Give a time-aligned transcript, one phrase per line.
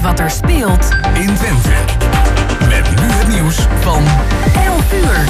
[0.00, 1.70] weet wat er speelt in Twente.
[2.68, 4.04] Met nu het nieuws van
[4.64, 5.28] 11 uur.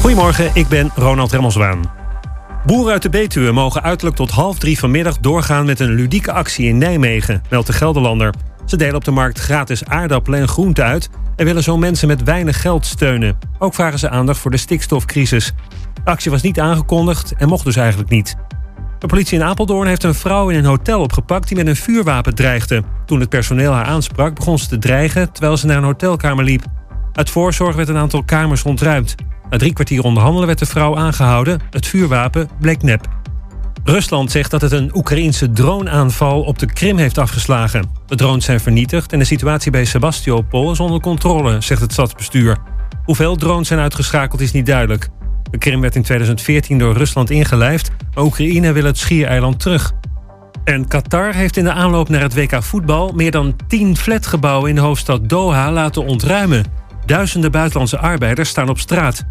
[0.00, 1.90] Goedemorgen, ik ben Ronald Remmelswaan.
[2.66, 6.68] Boeren uit de Betuwe mogen uiterlijk tot half drie vanmiddag doorgaan met een ludieke actie
[6.68, 8.34] in Nijmegen, meldt de Gelderlander.
[8.64, 12.22] Ze delen op de markt gratis aardappelen en groenten uit en willen zo mensen met
[12.22, 13.38] weinig geld steunen.
[13.58, 15.52] Ook vragen ze aandacht voor de stikstofcrisis.
[15.94, 18.36] De actie was niet aangekondigd en mocht dus eigenlijk niet.
[19.04, 22.34] De politie in Apeldoorn heeft een vrouw in een hotel opgepakt die met een vuurwapen
[22.34, 22.82] dreigde.
[23.06, 26.64] Toen het personeel haar aansprak, begon ze te dreigen terwijl ze naar een hotelkamer liep.
[27.12, 29.14] Uit voorzorg werd een aantal kamers ontruimd.
[29.50, 31.60] Na drie kwartier onderhandelen werd de vrouw aangehouden.
[31.70, 33.08] Het vuurwapen bleek nep.
[33.84, 37.90] Rusland zegt dat het een Oekraïense droneaanval op de Krim heeft afgeslagen.
[38.06, 42.56] De drones zijn vernietigd en de situatie bij Sebastopol is onder controle, zegt het stadsbestuur.
[43.04, 45.08] Hoeveel drones zijn uitgeschakeld is niet duidelijk.
[45.54, 49.92] De Krim werd in 2014 door Rusland ingelijfd, maar Oekraïne wil het schiereiland terug.
[50.64, 54.74] En Qatar heeft in de aanloop naar het WK voetbal meer dan 10 flatgebouwen in
[54.74, 56.64] de hoofdstad Doha laten ontruimen.
[57.06, 59.24] Duizenden buitenlandse arbeiders staan op straat.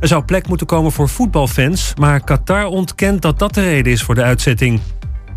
[0.00, 4.02] Er zou plek moeten komen voor voetbalfans, maar Qatar ontkent dat dat de reden is
[4.02, 4.80] voor de uitzetting.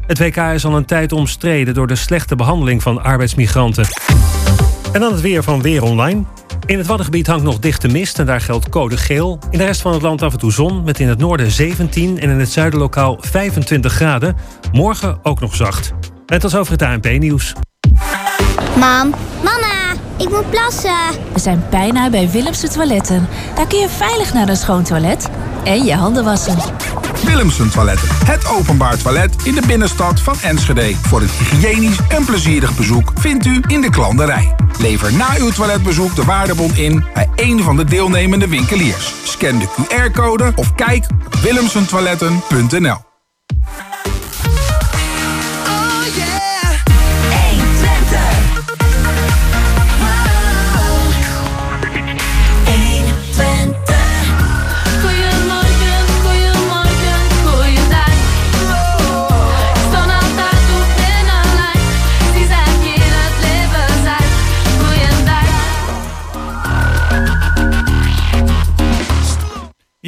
[0.08, 3.86] Het WK is al een tijd omstreden door de slechte behandeling van arbeidsmigranten.
[4.92, 6.24] En dan het weer van Weer Online.
[6.66, 9.40] In het Waddengebied hangt nog dichte mist en daar geldt code geel.
[9.50, 12.20] In de rest van het land af en toe zon, met in het noorden 17
[12.20, 14.36] en in het zuiden lokaal 25 graden.
[14.72, 15.92] Morgen ook nog zacht.
[16.26, 17.54] Net als over het ANP-nieuws.
[18.78, 20.98] Mam, mama, ik moet plassen.
[21.34, 23.28] We zijn bijna bij Willemse Toiletten.
[23.56, 25.30] Daar kun je veilig naar een schoon toilet
[25.64, 26.58] en je handen wassen.
[27.26, 28.08] Willemsen Toiletten.
[28.26, 30.96] Het openbaar toilet in de binnenstad van Enschede.
[30.96, 34.56] Voor een hygiënisch en plezierig bezoek vindt u in de klanderij.
[34.80, 39.14] Lever na uw toiletbezoek de waardebon in bij een van de deelnemende winkeliers.
[39.24, 42.98] Scan de QR-code of kijk op willemsentoiletten.nl.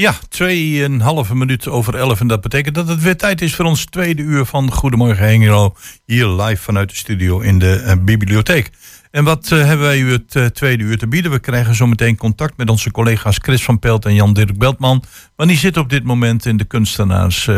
[0.03, 2.19] Ja, tweeënhalve minuut over elf.
[2.19, 5.75] En dat betekent dat het weer tijd is voor ons tweede uur van Goedemorgen Hengelo.
[6.05, 8.71] Hier live vanuit de studio in de eh, bibliotheek.
[9.11, 11.31] En wat eh, hebben wij u het eh, tweede uur te bieden?
[11.31, 15.03] We krijgen zometeen contact met onze collega's Chris van Pelt en Jan-Dirk Beltman.
[15.35, 17.49] Want die zitten op dit moment in de kunstenaars...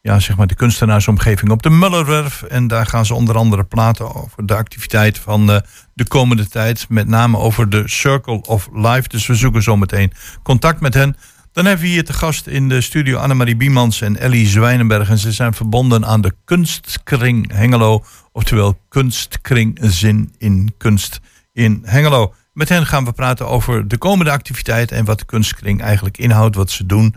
[0.00, 2.42] ja, zeg maar de kunstenaarsomgeving op de Mullerwerf.
[2.42, 5.46] En daar gaan ze onder andere praten over de activiteit van
[5.94, 6.86] de komende tijd.
[6.88, 9.08] Met name over de Circle of Life.
[9.08, 10.12] Dus we zoeken zo meteen
[10.42, 11.16] contact met hen.
[11.54, 15.08] Dan hebben we hier te gast in de studio Annemarie Biemans en Ellie Zwijnenberg.
[15.08, 18.04] En ze zijn verbonden aan de Kunstkring Hengelo.
[18.32, 21.20] Oftewel Kunstkring Zin in Kunst
[21.52, 22.34] in Hengelo.
[22.52, 26.56] Met hen gaan we praten over de komende activiteit en wat de Kunstkring eigenlijk inhoudt,
[26.56, 27.14] wat ze doen.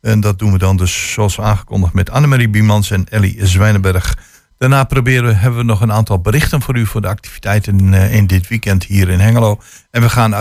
[0.00, 4.18] En dat doen we dan dus zoals aangekondigd met Annemarie Biemans en Ellie Zwijnenberg.
[4.58, 8.26] Daarna proberen hebben we nog een aantal berichten voor u voor de activiteiten eh, in
[8.26, 9.60] dit weekend hier in Hengelo.
[9.90, 10.34] En we gaan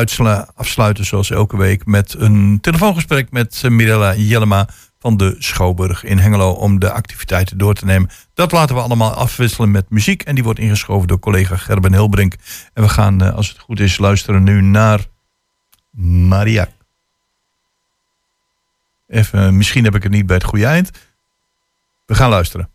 [0.55, 4.67] afsluiten zoals elke week met een telefoongesprek met eh, Mirella Jellema
[4.99, 8.09] van de Schouwburg in Hengelo om de activiteiten door te nemen.
[8.33, 12.35] Dat laten we allemaal afwisselen met muziek en die wordt ingeschoven door collega Gerben Hilbrink.
[12.73, 15.05] En we gaan, eh, als het goed is, luisteren nu naar
[16.27, 16.67] Maria.
[19.07, 20.91] Even, misschien heb ik het niet bij het goede eind.
[22.05, 22.69] We gaan luisteren.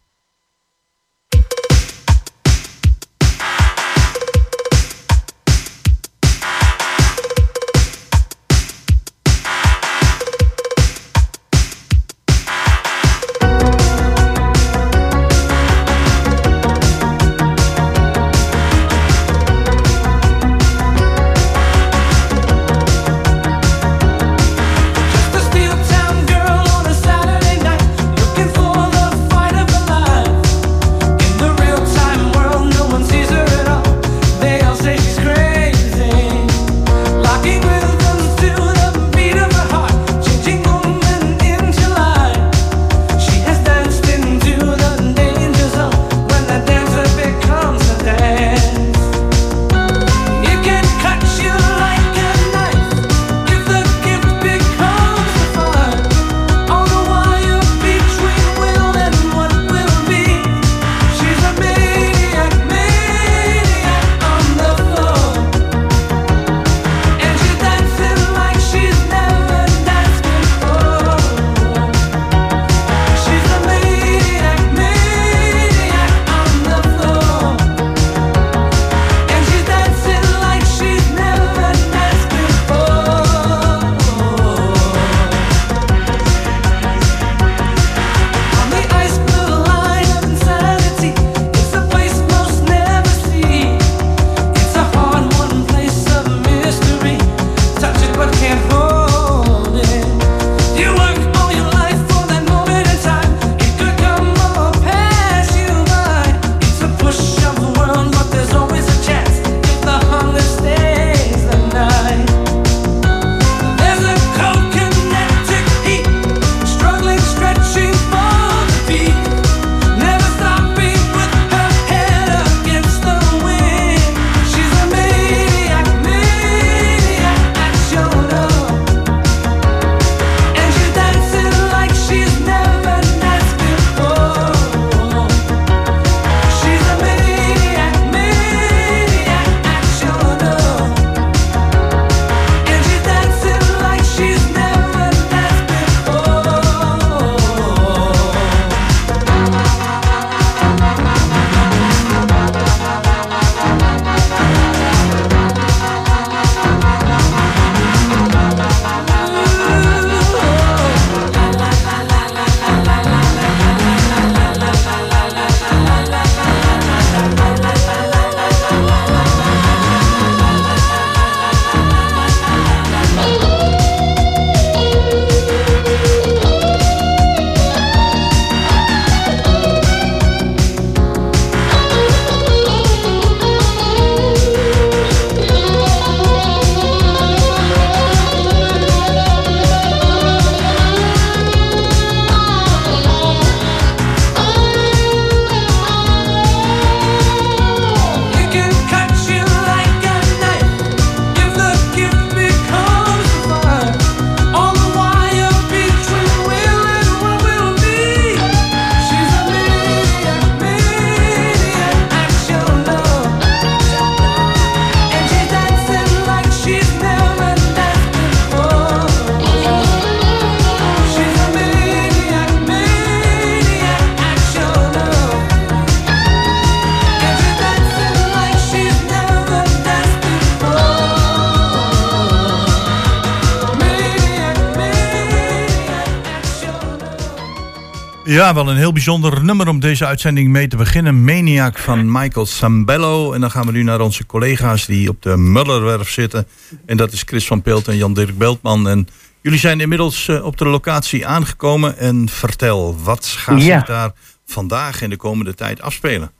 [238.31, 241.25] Ja, wel een heel bijzonder nummer om deze uitzending mee te beginnen.
[241.25, 243.32] Maniac van Michael Sambello.
[243.32, 246.47] En dan gaan we nu naar onze collega's die op de Mullerwerf zitten.
[246.87, 248.88] En dat is Chris van Peelt en Jan-Dirk Beltman.
[248.88, 249.09] En
[249.41, 251.99] jullie zijn inmiddels eh, op de locatie aangekomen.
[251.99, 253.79] En vertel, wat gaat Ja.
[253.79, 254.11] zich daar
[254.47, 256.31] vandaag en de komende tijd afspelen?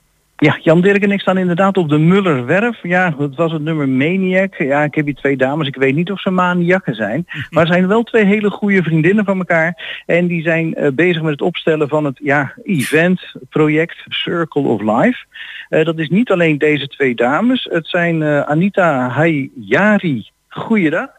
[0.43, 2.79] Ja, Jan Dirk en ik staan inderdaad op de Mullerwerf.
[2.83, 4.55] Ja, dat was het nummer Maniac.
[4.55, 5.67] Ja, ik heb hier twee dames.
[5.67, 7.25] Ik weet niet of ze maniakken zijn.
[7.49, 10.01] Maar ze zijn wel twee hele goede vriendinnen van elkaar.
[10.05, 14.81] En die zijn eh, bezig met het opstellen van het ja, event, project Circle of
[14.81, 15.25] Life.
[15.69, 17.67] Eh, dat is niet alleen deze twee dames.
[17.71, 20.29] Het zijn eh, Anita Hayari.
[20.49, 21.09] Goeiedag.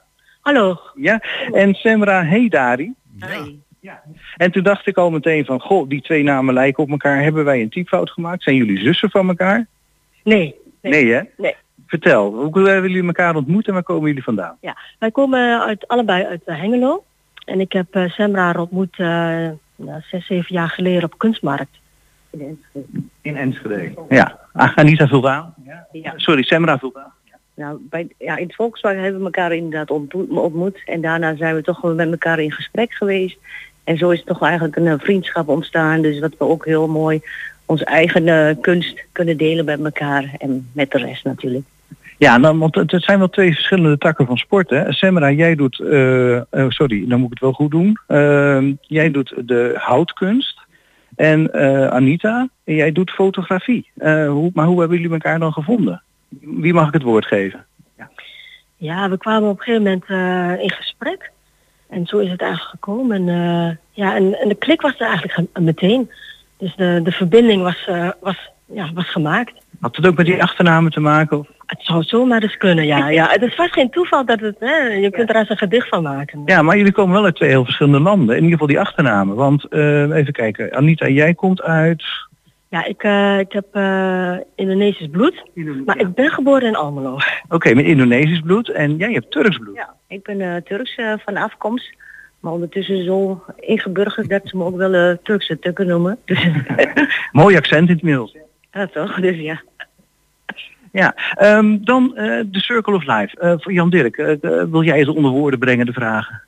[0.41, 0.81] Hallo.
[0.95, 1.23] Ja,
[1.53, 2.23] en Semra
[3.83, 4.19] Heydari.
[4.37, 7.23] En toen dacht ik al meteen van, goh, die twee namen lijken op elkaar.
[7.23, 8.43] Hebben wij een typfout gemaakt?
[8.43, 9.67] Zijn jullie zussen van elkaar?
[10.25, 10.55] Nee.
[10.81, 11.21] Nee, hè?
[11.37, 11.57] Nee.
[11.87, 14.57] Vertel, hoe hebben jullie elkaar ontmoet en waar komen jullie vandaan?
[14.61, 17.05] Ja, wij komen uit, allebei uit eh, Hengelo.
[17.45, 19.07] En ik heb eh Semra ontmoet eh,
[19.77, 21.81] nou, zes, zeven jaar geleden op kunstmarkt.
[22.31, 23.03] In Enschede.
[23.21, 23.95] In Enschede.
[24.09, 25.55] Ja, Ah, Anita vult aan.
[25.93, 26.13] Ja.
[26.17, 27.13] Sorry, Semra vult aan.
[27.55, 30.83] Nou, bij, ja, in het Volkswagen hebben we elkaar inderdaad ontmoet, ontmoet.
[30.85, 33.39] En daarna zijn we toch wel met elkaar in gesprek geweest.
[33.85, 36.03] En zo is het toch eigenlijk een eh, vriendschap ontstaan.
[36.03, 37.21] Dus dat we ook heel mooi
[37.67, 40.35] onze eigen eh, kunst kunnen delen met elkaar.
[40.39, 41.65] En met de rest natuurlijk.
[42.19, 44.71] Ja, nou, want het, zijn wel twee verschillende takken van sport.
[44.71, 44.93] Hè?
[44.93, 47.99] Semra, jij doet, eh, sorry, dan moet ik het wel goed doen.
[48.07, 50.61] Ehm, jij doet de houtkunst.
[51.17, 51.53] En
[51.93, 53.91] Anita, jij doet fotografie.
[54.29, 56.03] Hoe, maar hoe hebben jullie elkaar dan gevonden?
[56.41, 57.65] Wie mag ik het woord geven?
[58.77, 61.32] Ja, we kwamen op een gegeven moment in gesprek.
[61.93, 63.17] En zo is het eigenlijk gekomen.
[63.17, 66.11] En, eh, ja, en, en de klik was er eigenlijk ge- meteen.
[66.59, 69.53] Dus de, de verbinding was, eh, was, ja, was gemaakt.
[69.81, 71.39] Had het ook met die achternamen te maken?
[71.39, 71.47] Of?
[71.67, 73.09] Het zou zomaar eens kunnen, ja.
[73.09, 73.29] ja.
[73.31, 76.03] Het is vast geen toeval dat het, hè, je kunt er als een gedicht van
[76.03, 76.43] maken.
[76.45, 78.29] Ja, maar jullie komen wel uit twee heel verschillende landen.
[78.37, 79.37] In ieder geval die achternamen.
[79.37, 82.05] Want eh, even kijken, Anita, jij komt uit...
[82.73, 85.43] Ja, ik, eh, ik heb eh, Indonesisch bloed,
[85.85, 87.19] maar ik ben geboren in Almelo.
[87.49, 89.75] Oké, met Indonesisch bloed en jij hebt Turks bloed.
[89.77, 91.95] Ja, ik ben eh, Turks eh, van afkomst,
[92.41, 96.19] maar ondertussen zo ingeburgerd dat ze me ook wel eh, Turkse tukken noemen.
[96.25, 96.47] Dus,
[97.33, 98.37] Mooi accent in het middels.
[98.73, 99.21] ja, toch?
[99.21, 99.63] Dus ja.
[100.93, 103.41] Ja, ehm, dan eh, de Circle of Life.
[103.41, 104.17] Eh, voor Jan Dirk,
[104.71, 106.43] wil jij eens onder woorden brengen de vragen?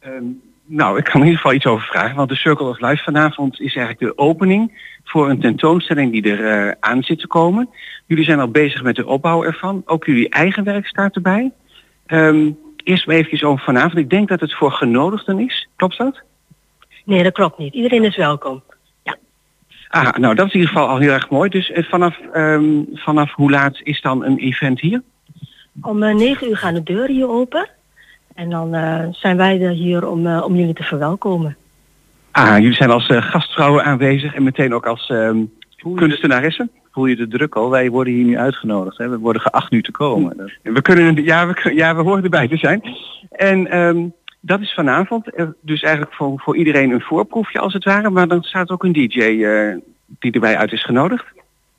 [0.00, 0.24] Ehm,
[0.70, 2.16] nou, ik kan in ieder geval iets over vragen.
[2.16, 6.68] Want de Circle of Life vanavond is eigenlijk de opening voor een tentoonstelling die er
[6.68, 7.68] eh, aan zit te komen.
[8.06, 9.82] Jullie zijn al bezig met de opbouw ervan.
[9.86, 11.52] Ook jullie eigen werk staat erbij.
[12.06, 13.96] Ehm, eerst maar eventjes over vanavond.
[13.96, 15.68] Ik denk dat het voor genodigden is.
[15.76, 16.20] Klopt dat?
[17.04, 17.74] Nee, dat klopt niet.
[17.74, 18.62] Iedereen is welkom.
[19.88, 21.50] Ah, nou dat is in ieder geval al heel erg mooi.
[21.50, 25.02] Dus eh, vanaf, ehm, vanaf hoe laat is dan een event hier?
[25.82, 27.68] Om eh, negen uur gaan de deuren hier open.
[28.34, 31.56] En dan eh, zijn wij er hier om, eh, om jullie te verwelkomen.
[32.30, 35.38] Ah, jullie zijn als eh, gastvrouwen aanwezig en meteen ook als ehm
[35.94, 36.70] kunstenaressen.
[36.92, 37.70] Voel je de druk al?
[37.70, 38.98] Wij worden hier nu uitgenodigd.
[38.98, 39.08] Hè?
[39.08, 40.36] We worden geacht nu te komen.
[40.36, 42.82] Dat- We kunnen, ja, we, ja, we horen erbij te zijn.
[43.30, 44.06] En ehm,
[44.40, 45.24] dat is vanavond.
[45.60, 48.10] Dus eigenlijk voor, voor iedereen een voorproefje als het ware.
[48.10, 51.24] Maar dan staat ook een DJ eh, die erbij uit is genodigd.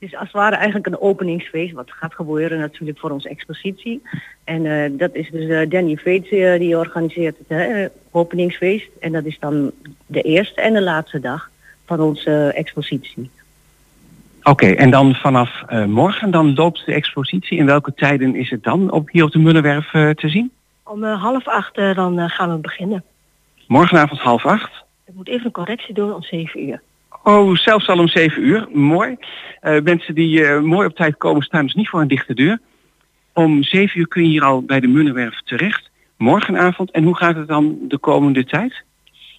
[0.02, 4.02] Het is als het ware eigenlijk een openingsfeest, wat gaat gebeuren natuurlijk voor onze expositie.
[4.44, 8.90] En eh, dat is dus eh, Danny Veets eh, die organiseert het hè, openingsfeest.
[9.00, 9.72] En dat is dan
[10.06, 11.50] de eerste en de laatste dag
[11.86, 13.30] van onze expositie.
[14.44, 17.58] Oké, en dan vanaf eh, morgen dan loopt de expositie.
[17.58, 20.52] In welke tijden is het dan op, hier op de Mullenwerf te zien?
[20.84, 23.04] Om half acht dan gaan we beginnen.
[23.68, 24.72] Morgenavond half acht.
[25.06, 26.82] Ik moet even een correctie doen om zeven uur.
[27.24, 28.68] Oh, zelfs al om zeven uur.
[28.74, 29.18] Mooi.
[29.60, 32.60] Eh, mensen die eh, mooi op tijd komen staan dus niet voor een dichte deur.
[33.34, 35.90] Om zeven uur kun je hier al bij de Mullenwerf terecht.
[36.18, 36.92] Morgenavond.
[36.92, 38.84] En hoe gaat het dan de komende tijd?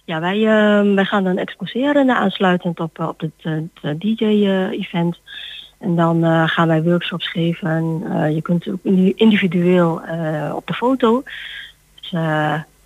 [0.05, 5.19] Ja, wij, eh, wij gaan dan exposeren aansluitend op, eh, op het, het DJ-event.
[5.79, 8.03] en dan gaan wij workshops geven.
[8.33, 10.01] Je kunt ook indi- individueel
[10.55, 11.23] op de foto.
[11.99, 12.09] Dus,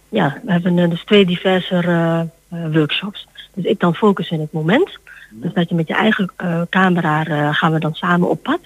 [0.10, 3.28] ja, we hebben dus twee diverse workshops.
[3.58, 4.98] Dus ik dan focus in het moment.
[5.30, 8.60] Dus dat je met je eigen eh, camera eh, gaan we dan samen op pad.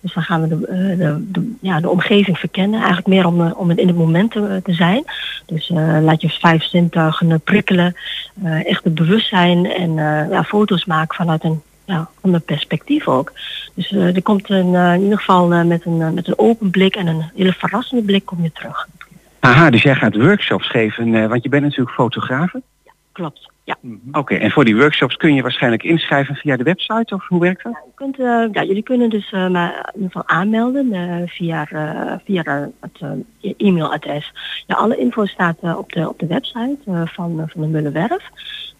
[0.00, 2.78] Dus dan gaan we de, eh, de, de, ja, de omgeving verkennen.
[2.78, 5.04] Eigenlijk meer om, om het in het moment te, te zijn.
[5.46, 5.68] Dus
[6.00, 7.96] laat je vijf zintuigen prikkelen.
[8.42, 9.94] echt het bewustzijn en
[10.30, 13.32] ja, foto's maken vanuit een ja, ander perspectief ook.
[13.74, 17.30] Dus er komt een, in ieder geval met, een, met een open blik en een
[17.34, 18.88] hele verrassende blik kom je terug.
[19.40, 22.62] Aha, dus jij gaat workshops geven, want je bent natuurlijk fotografe.
[23.12, 23.76] Klopt, ja.
[24.12, 27.62] Oké, en voor die workshops kun je waarschijnlijk inschrijven via de website of hoe werkt
[27.62, 27.72] dat?
[27.72, 31.66] Je kunt, eh, ja, jullie kunnen dus eh, maar in ieder geval aanmelden eh, via,
[31.70, 33.00] eh, via het
[33.56, 34.32] e-mailadres.
[34.66, 38.30] Ja, alle info staat eh, op, de, op de website eh, van, van de Mullenwerf.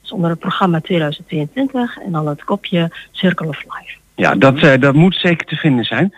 [0.02, 3.98] is onder het programma 2022 en dan het kopje Circle of Life.
[4.14, 6.14] Ja, dat, dat moet zeker te vinden zijn.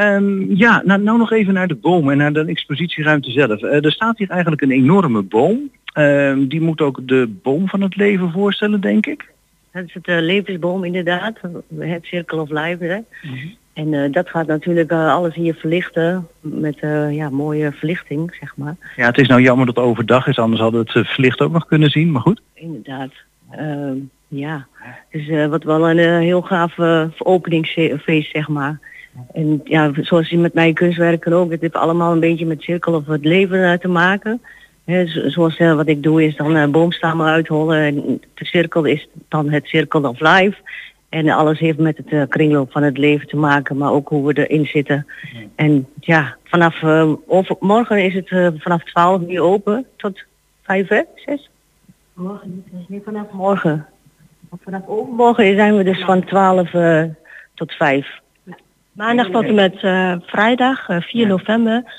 [0.00, 3.62] Ehm, ja, nou, nou nog even naar de boom en naar de expositieruimte zelf.
[3.62, 5.70] Eh, er staat hier eigenlijk een enorme boom.
[5.92, 9.30] Ehm, die moet ook de boom van het leven voorstellen, denk ik.
[9.72, 11.38] Dat is het eh, levensboom inderdaad,
[11.78, 12.84] het Circle of Life.
[12.84, 12.98] Hè?
[13.72, 16.78] En eh, dat gaat natuurlijk eh, alles hier verlichten met
[17.10, 18.76] ja, mooie verlichting, zeg maar.
[18.96, 21.52] Ja, het is nou jammer dat het overdag is, anders hadden we het verlicht ook
[21.52, 22.40] nog kunnen zien, maar goed.
[22.54, 23.12] Inderdaad.
[23.50, 23.96] Ehm,
[24.28, 24.66] ja,
[25.10, 26.78] dus wat wel een heel gaaf
[27.18, 28.78] openingsfeest, zeg maar.
[29.32, 32.94] En ja, zoals je met mijn kunstwerken ook, het heeft allemaal een beetje met cirkel
[32.94, 34.40] of het leven te maken.
[35.26, 39.50] Zoals eh, wat ik doe is dan eh, boomstammen uithollen en de cirkel is dan
[39.50, 40.56] het circle of life.
[41.10, 44.26] En alles heeft met het eh, kringloop van het leven te maken, maar ook hoe
[44.26, 45.06] we erin zitten.
[45.54, 50.22] En ja, vanaf eh, over, morgen is het eh, vanaf 12 uur open tot
[50.62, 51.02] 5 hè?
[51.14, 51.50] 6?
[52.14, 53.86] Morgen niet, nee, vanaf morgen.
[54.62, 57.04] Vanaf overmorgen zijn we dus van 12 eh,
[57.54, 58.20] tot 5.
[58.92, 61.92] Maandag tot en met eh, vrijdag, eh, 4 november,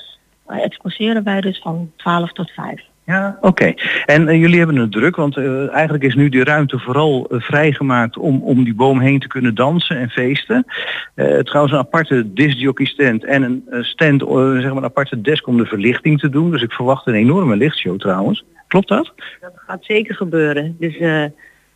[0.60, 2.82] exposeren wij dus van 12 tot 5.
[3.04, 3.74] Ja, oké.
[4.06, 7.40] En eh, jullie hebben het druk, want eh, eigenlijk is nu die ruimte vooral eh,
[7.40, 10.66] vrijgemaakt om, om die boom heen te kunnen dansen en feesten.
[11.14, 15.66] Trouwens een aparte discjockey stand en een stand, zeg maar een aparte desk om de
[15.66, 16.50] verlichting te doen.
[16.50, 18.44] Dus ik verwacht een enorme lichtshow trouwens.
[18.66, 19.12] Klopt dat?
[19.40, 20.76] Dat gaat zeker gebeuren.
[20.78, 20.98] Dus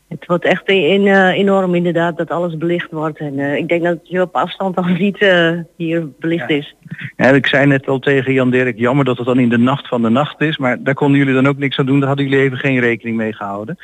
[0.08, 3.18] het wordt echt in, eh, enorm inderdaad dat alles belicht wordt.
[3.18, 6.76] En eh, ik denk dat je op afstand al ziet eh, hier belicht is.
[7.16, 9.88] Ja, ik zei net al tegen Jan Dirk, jammer dat het dan in de nacht
[9.88, 12.28] van de nacht is, maar daar konden jullie dan ook niks aan doen, daar hadden
[12.28, 13.78] jullie even geen rekening mee gehouden.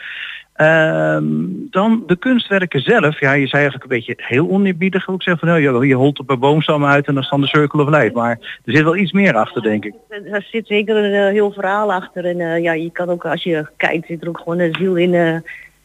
[0.53, 1.25] Ehm,
[1.71, 5.61] dan de kunstwerken zelf, ja, je zei eigenlijk een beetje heel oneerbiedig, ook zeggen van
[5.61, 8.39] nou, je, je holt op een boomstam uit en dan de Circle of Life, maar
[8.65, 9.95] er zit wel iets meer achter, denk ik.
[10.09, 12.25] Er zit zeker een heel verhaal achter.
[12.25, 15.43] En ja, je kan ook, als je kijkt, zit er ook gewoon een ziel in.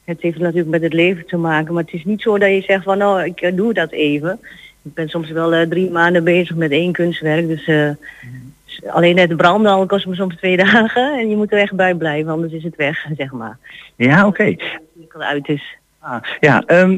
[0.07, 1.73] Het heeft natuurlijk met het leven te maken.
[1.73, 4.39] Maar het is niet zo dat je zegt van nou, ik eh, doe dat even.
[4.81, 7.47] Ik ben soms wel eh, drie maanden bezig met één kunstwerk.
[7.47, 7.63] Dus
[8.65, 11.19] s- alleen het branden al kost me soms twee dagen.
[11.19, 13.57] En je moet er echt bij blijven, anders is het weg, zeg maar.
[13.95, 14.43] Ja, oké.
[14.43, 15.77] Als het uit is.
[16.09, 16.97] Ah, ja, ehm,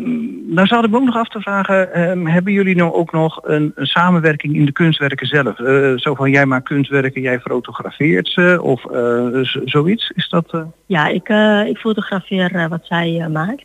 [0.54, 3.72] nou zou ik ook nog af te vragen, ehm, hebben jullie nou ook nog een,
[3.76, 5.60] een samenwerking in de kunstwerken zelf?
[5.60, 9.28] Eh, zo van jij maakt kunstwerken, jij fotografeert ze of eh,
[9.66, 10.12] zoiets?
[10.16, 10.54] Is dat...
[10.54, 11.30] eh, Ja, ik,
[11.70, 13.64] ik fotografeer wat zij maakt.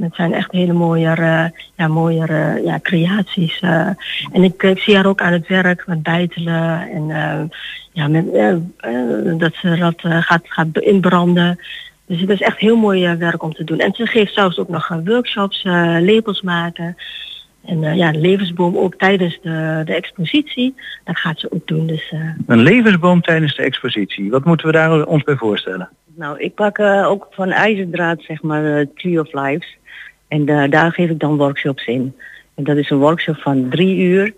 [0.00, 3.60] Het zijn echt hele mooie, ja, mooie ja, creaties.
[3.60, 7.06] en ik, zie haar ook aan het werk met bijtelen en
[7.92, 8.32] ja, met,
[9.38, 11.58] dat ze dat gaat, gaat inbranden.
[12.06, 13.78] Dus het is echt heel mooi eh, werk om te doen.
[13.78, 16.96] En ze geeft zelfs ook nog eh, workshops, eh labels maken.
[17.66, 20.74] En eh, ja, de levensboom ook tijdens de, de expositie.
[21.04, 21.86] Dat gaat ze ook doen.
[21.86, 24.30] Dus, eh, een levensboom tijdens de expositie.
[24.30, 25.88] Wat moeten we daar ons bij voorstellen?
[26.16, 29.76] Nou, ik pak eh, ook van ijzerdraad, zeg maar, eh, Tree of Lives.
[30.28, 32.16] En eh, daar geef ik dan workshops in.
[32.54, 34.34] En dat is een workshop van drie uur.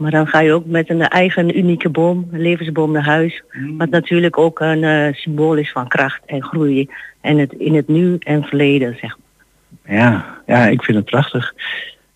[0.00, 3.42] Maar dan ga je ook met een eigen unieke boom, een levensboom naar huis.
[3.76, 6.88] Wat natuurlijk ook een eh, symbool is van kracht en groei.
[7.20, 9.96] En het in het nu en verleden, zeg maar.
[9.96, 11.54] Ja, ja, ik vind het prachtig.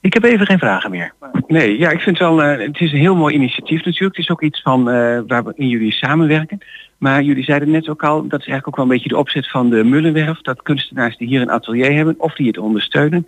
[0.00, 1.12] Ik heb even geen vragen meer.
[1.46, 4.16] Nee, ja, ik vind wel, eh, het is een heel mooi initiatief natuurlijk.
[4.16, 6.58] Het is ook iets van eh waarin jullie samenwerken.
[6.98, 9.50] Maar jullie zeiden net ook al, dat is eigenlijk ook wel een beetje de opzet
[9.50, 13.26] van de Mullenwerf, dat kunstenaars die hier een atelier hebben of die het ondersteunen,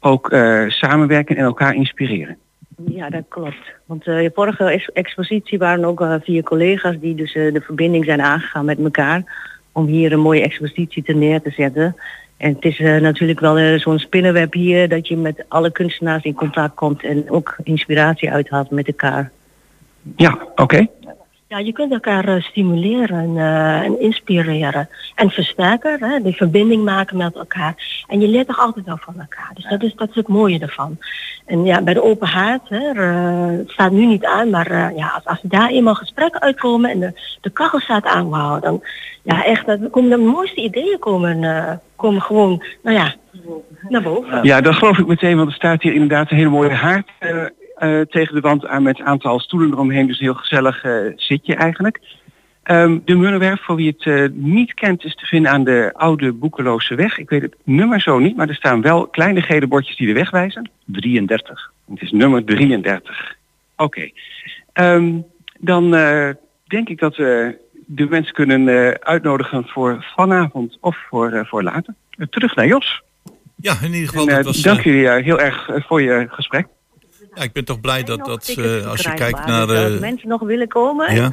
[0.00, 2.38] ook eh, samenwerken en elkaar inspireren.
[2.86, 3.72] Ja, dat klopt.
[3.86, 7.60] Want eh, de vorige ex- expositie waren ook eh, vier collega's die dus eh, de
[7.60, 9.46] verbinding zijn aangegaan met elkaar.
[9.72, 11.96] Om hier een mooie expositie te neer te zetten.
[12.36, 16.74] En het is natuurlijk wel zo'n spinnenweb hier dat je met alle kunstenaars in contact
[16.74, 19.30] komt en ook inspiratie uithaalt met elkaar.
[20.16, 20.86] Ja, oké.
[21.48, 27.16] Ja, je kunt elkaar eh, stimuleren eh, en inspireren en versterken, hè, die verbinding maken
[27.16, 28.04] met elkaar.
[28.06, 29.50] En je leert toch altijd wel van elkaar.
[29.54, 30.98] Dus dat is, dat is het mooie ervan.
[31.48, 34.96] En ja, bij de open haard, hè, eh, het staat nu niet aan, maar eh,
[34.96, 38.82] ja, als, als daar eenmaal gesprekken uitkomen en de, de kachel staat aan, wauw, dan
[39.22, 43.14] ja, echt, dan komen de mooiste ideeën komen, eh, komen gewoon, nou ja,
[43.88, 44.44] naar boven.
[44.44, 47.08] Ja, dat geloof ik meteen, want er staat hier inderdaad een hele mooie haard
[47.78, 50.06] eh, tegen de wand aan met een aantal stoelen eromheen.
[50.06, 52.00] Dus een heel gezellig eh, zitje eigenlijk.
[52.62, 56.32] Ehm, de Mullenwerf, voor wie het eh, niet kent, is te vinden aan de oude
[56.32, 57.18] Boekeloze weg.
[57.18, 60.12] Ik weet het nummer zo niet, maar er staan wel kleine gele bordjes die de
[60.12, 60.70] weg wijzen.
[60.84, 61.72] 33.
[61.90, 63.36] Het is nummer 33.
[63.76, 64.10] Oké.
[64.72, 65.14] Ehm,
[65.58, 66.28] dan eh,
[66.66, 71.62] denk ik dat we de mensen kunnen eh, uitnodigen voor vanavond of voor, eh, voor
[71.62, 71.94] later.
[72.30, 73.02] Terug naar Jos.
[73.56, 74.62] Ja, in ieder geval, En, dat was...
[74.62, 76.66] dank jullie heel erg voor je gesprek.
[77.34, 79.68] Ja, ik ben toch blij dat, dat eh, als je kijkt naar...
[79.68, 81.32] Als eh, mensen nog willen komen, ja,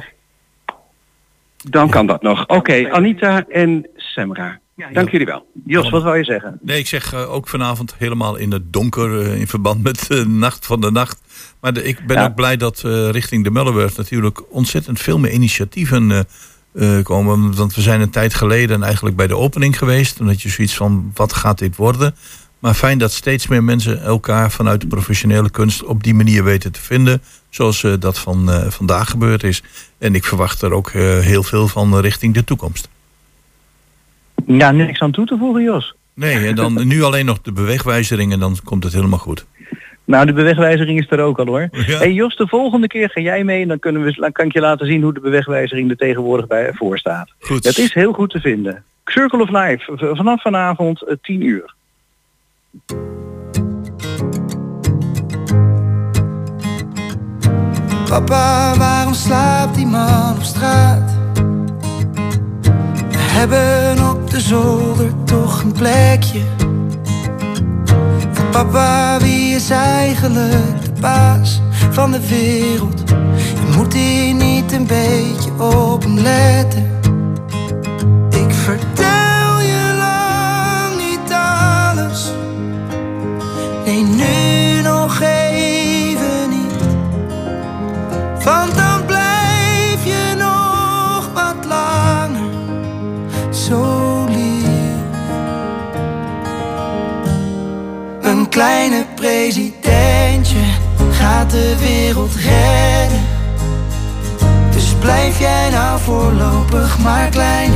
[1.56, 2.46] Dan kan dat nog.
[2.46, 4.58] Oké, Anita en Semra.
[4.92, 5.46] Dank jullie wel.
[5.66, 6.58] Jos, wat wou je zeggen?
[6.62, 10.26] Nee, ik zeg eh, ook vanavond helemaal in het donker eh, in verband met de
[10.26, 11.20] Nacht van de Nacht.
[11.60, 12.24] Maar de- ik ben Ja.
[12.24, 17.56] ook blij dat eh, richting de Mellenburg natuurlijk ontzettend veel meer initiatieven eh, eh, komen.
[17.56, 20.20] Want we zijn een tijd geleden eigenlijk bij de opening geweest.
[20.20, 22.14] Omdat je zoiets van, wat gaat dit worden?
[22.58, 26.72] Maar fijn dat steeds meer mensen elkaar vanuit de professionele kunst op die manier weten
[26.72, 27.22] te vinden.
[27.50, 29.62] Zoals eh, dat van eh, vandaag gebeurd is.
[29.98, 32.88] En ik verwacht er ook eh, heel veel van richting de toekomst.
[34.46, 35.94] Ja, niks aan toe te voegen, Jos.
[36.14, 39.46] Nee, en dan nu alleen nog de beweegwijzering en dan komt het helemaal goed.
[40.04, 41.68] Nou, de bewegwijzering is er ook al hoor.
[41.70, 44.60] Hey Jos, de volgende keer ga jij mee en dan, kunnen we, kan ik je
[44.60, 47.32] laten zien hoe de bewegwijzering er tegenwoordig bij voor staat.
[47.38, 47.64] Goed.
[47.64, 48.84] Het is heel goed te vinden.
[49.04, 51.74] Circle of Life, vanaf vanavond eh, 10 uur.
[58.08, 61.10] Papa, waarom slaapt die man op straat?
[63.10, 66.42] We hebben op de zolder toch een plekje.
[68.50, 73.02] Papa, wie is eigenlijk de baas van de wereld?
[73.36, 77.05] Je moet hier niet een beetje op hem letten.
[99.16, 100.58] Presidentje
[101.10, 103.24] gaat de wereld redden.
[104.70, 107.72] Dus blijf jij nou voorlopig maar klein.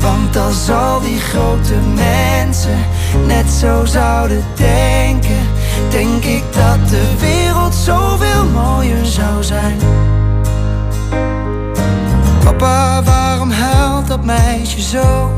[0.00, 2.78] Want als al die grote mensen
[3.26, 5.48] net zo zouden denken,
[5.90, 9.78] denk ik dat de wereld zoveel mooier zou zijn.
[12.44, 15.30] Papa, waarom huilt dat meisje zo?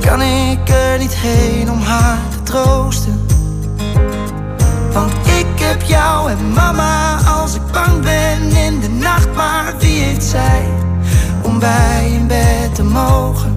[0.00, 2.18] Kan ik er niet heen om haar
[4.92, 9.34] Want ik heb jou en mama als ik bang ben in de nacht.
[9.34, 10.68] Maar wie heeft zij
[11.42, 13.55] om bij in bed te mogen?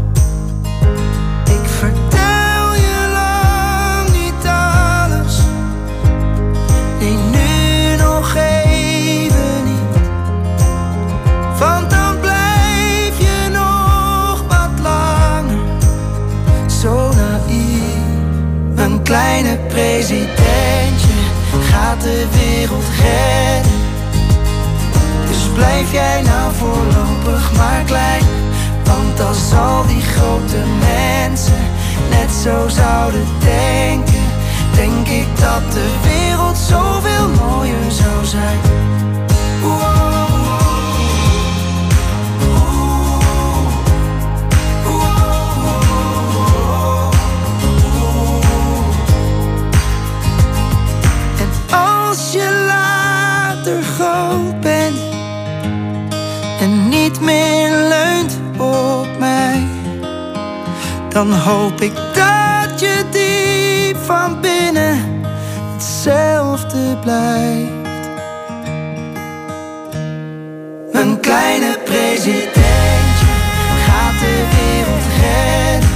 [19.10, 21.18] Kleine presidentje
[21.72, 23.72] gaat de wereld redden.
[25.28, 28.24] Dus blijf jij nou voorlopig maar klein.
[28.84, 31.64] Want als al die grote mensen
[32.10, 34.26] net zo zouden denken,
[34.76, 38.60] denk ik dat de wereld zoveel mooier zou zijn.
[61.82, 65.24] Ik dat je diep van binnen
[65.74, 68.08] hetzelfde blijft.
[70.92, 73.32] Een kleine presidentje
[73.86, 75.90] gaat de wereld redden.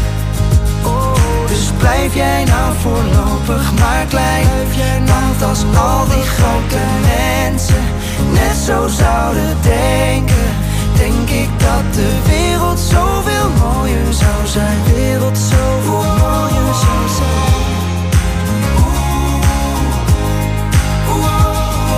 [1.47, 4.53] Dus blijf jij nou voorlopig maar klein.
[5.33, 7.83] Want als al die grote mensen
[8.33, 10.42] net zo zouden denken, denk
[11.41, 14.83] ik dat de wereld zoveel mooier zou zijn.
[14.83, 17.61] De wereld zoveel mooier zou zijn.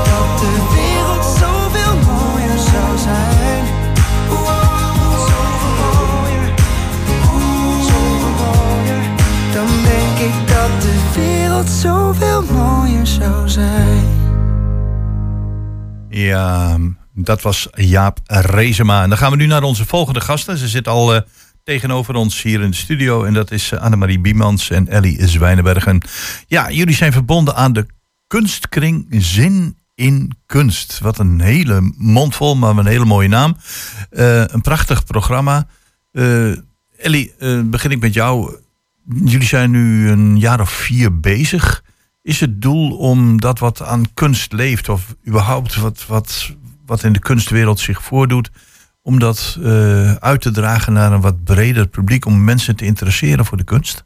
[0.10, 3.64] Dat de wereld zoveel mooier zou zijn.
[5.28, 6.54] Zoveel mooier.
[7.82, 9.04] Zoveel.
[9.54, 14.04] Dan denk ik dat de wereld zoveel mooier zou zijn.
[16.10, 16.78] Ja,
[17.16, 19.04] dat was Jaap Rezema.
[19.04, 20.58] En dan gaan we nu naar onze volgende gasten.
[20.58, 21.22] Ze zit al eh,
[21.66, 23.24] tegenover ons hier in de studio.
[23.24, 26.02] En dat is eh, Annemarie Biemans en Ellie Zwijnenbergen.
[26.48, 27.86] Ja, jullie zijn verbonden aan de
[28.28, 31.00] kunstkring Zin in Kunst.
[31.00, 33.58] Wat een hele mond vol, maar een hele mooie naam.
[34.10, 35.68] Eh, een prachtig programma.
[36.12, 36.52] Eh,
[36.98, 38.56] Ellie, begin ik met jou.
[39.24, 41.84] Jullie zijn nu een jaar of vier bezig.
[42.22, 47.14] Is het doel om dat wat aan kunst leeft, of überhaupt wat, wat, wat in
[47.14, 48.50] de kunstwereld zich voordoet,
[49.06, 53.46] om dat eh, uit te dragen naar een wat breder publiek, om mensen te interesseren
[53.46, 54.04] voor de kunst?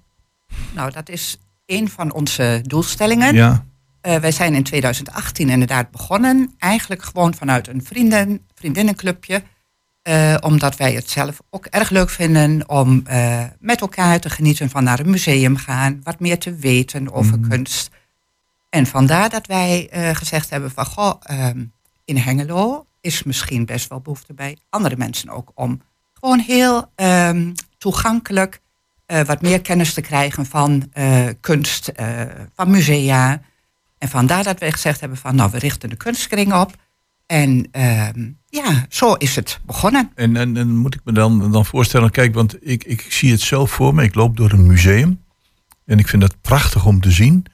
[0.71, 3.33] Nou, dat is een van onze doelstellingen.
[3.33, 3.65] Ja.
[4.01, 6.53] Eh, wij zijn in 2018 inderdaad begonnen.
[6.57, 9.43] Eigenlijk gewoon vanuit een vrienden, vriendinnenclubje.
[10.01, 13.03] Eh, omdat wij het zelf ook erg leuk vinden om
[13.59, 17.89] met elkaar te genieten van naar een museum gaan, wat meer te weten over kunst.
[18.69, 21.59] En vandaar dat wij gezegd hebben van goh, ehm,
[22.09, 25.81] in Hengelo is misschien best wel behoefte bij andere mensen ook om
[26.13, 28.61] gewoon heel ehm, toegankelijk
[29.05, 32.21] eh, wat meer kennis te krijgen van eh, kunst, eh,
[32.55, 33.41] van musea.
[33.97, 36.75] En vandaar dat we gezegd hebben van nou we richten de kunstkring op.
[37.25, 40.11] En ehm, ja, zo is het begonnen.
[40.15, 43.71] En, en, moet ik me dan, dan voorstellen, kijk, want ik, ik zie het zelf
[43.71, 44.03] voor me.
[44.03, 45.23] Ik loop door een museum
[45.85, 47.45] en ik vind dat prachtig om te zien.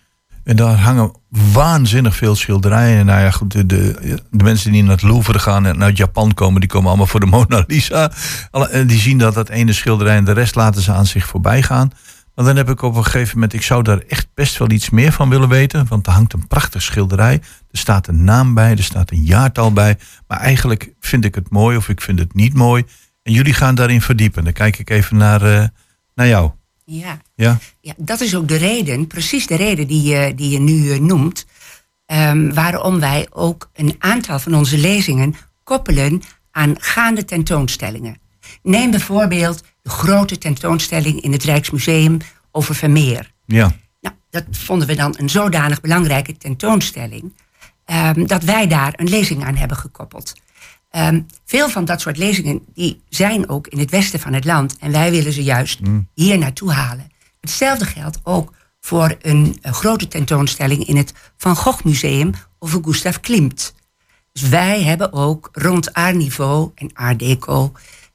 [0.46, 1.12] En daar hangen
[1.54, 3.06] waanzinnig veel schilderijen.
[3.06, 6.60] Nou ja, goed, de, de, mensen die naar het Louvre gaan en uit Japan komen,
[6.60, 8.12] die komen allemaal voor de Mona Lisa.
[8.52, 11.62] En die zien dat dat ene schilderij en de rest laten ze aan zich voorbij
[11.62, 11.92] gaan.
[12.36, 14.90] Maar dan heb ik op een gegeven moment, ik zou daar echt best wel iets
[14.90, 15.86] meer van willen weten.
[15.88, 17.34] Want er hangt een prachtig schilderij.
[17.72, 19.98] Er staat een naam bij, er staat een jaartal bij.
[20.28, 22.84] Maar eigenlijk vind ik het mooi of ik vind het niet mooi.
[23.24, 24.44] En jullie gaan daarin verdiepen.
[24.44, 25.68] Dan kijk ik even naar, eh,
[26.16, 26.52] naar jou.
[26.86, 27.22] Ja.
[27.36, 27.60] Ja?
[27.82, 31.00] ja, dat is ook de reden, precies de reden die je, die je nu eh,
[31.00, 31.46] noemt.
[32.06, 36.22] ehm, waarom wij ook een aantal van onze lezingen koppelen
[36.52, 38.18] aan gaande tentoonstellingen.
[38.64, 42.18] Neem bijvoorbeeld de grote tentoonstelling in het Rijksmuseum
[42.52, 43.32] over Vermeer.
[43.46, 43.76] Ja.
[44.02, 47.34] Nou, dat vonden we dan een zodanig belangrijke tentoonstelling.
[47.86, 50.34] ehm, dat wij daar een lezing aan hebben gekoppeld.
[50.96, 54.78] Ehm, veel van dat soort lezingen die zijn ook in het westen van het land.
[54.78, 55.80] En wij willen ze juist
[56.14, 57.12] hier naartoe halen.
[57.42, 63.18] Hetzelfde geldt ook voor een, eh, grote tentoonstelling in het Van Gogh Museum over Gustav
[63.20, 63.74] Klimt.
[64.32, 66.40] Dus wij hebben ook rond Art
[66.76, 67.72] en Art Deco,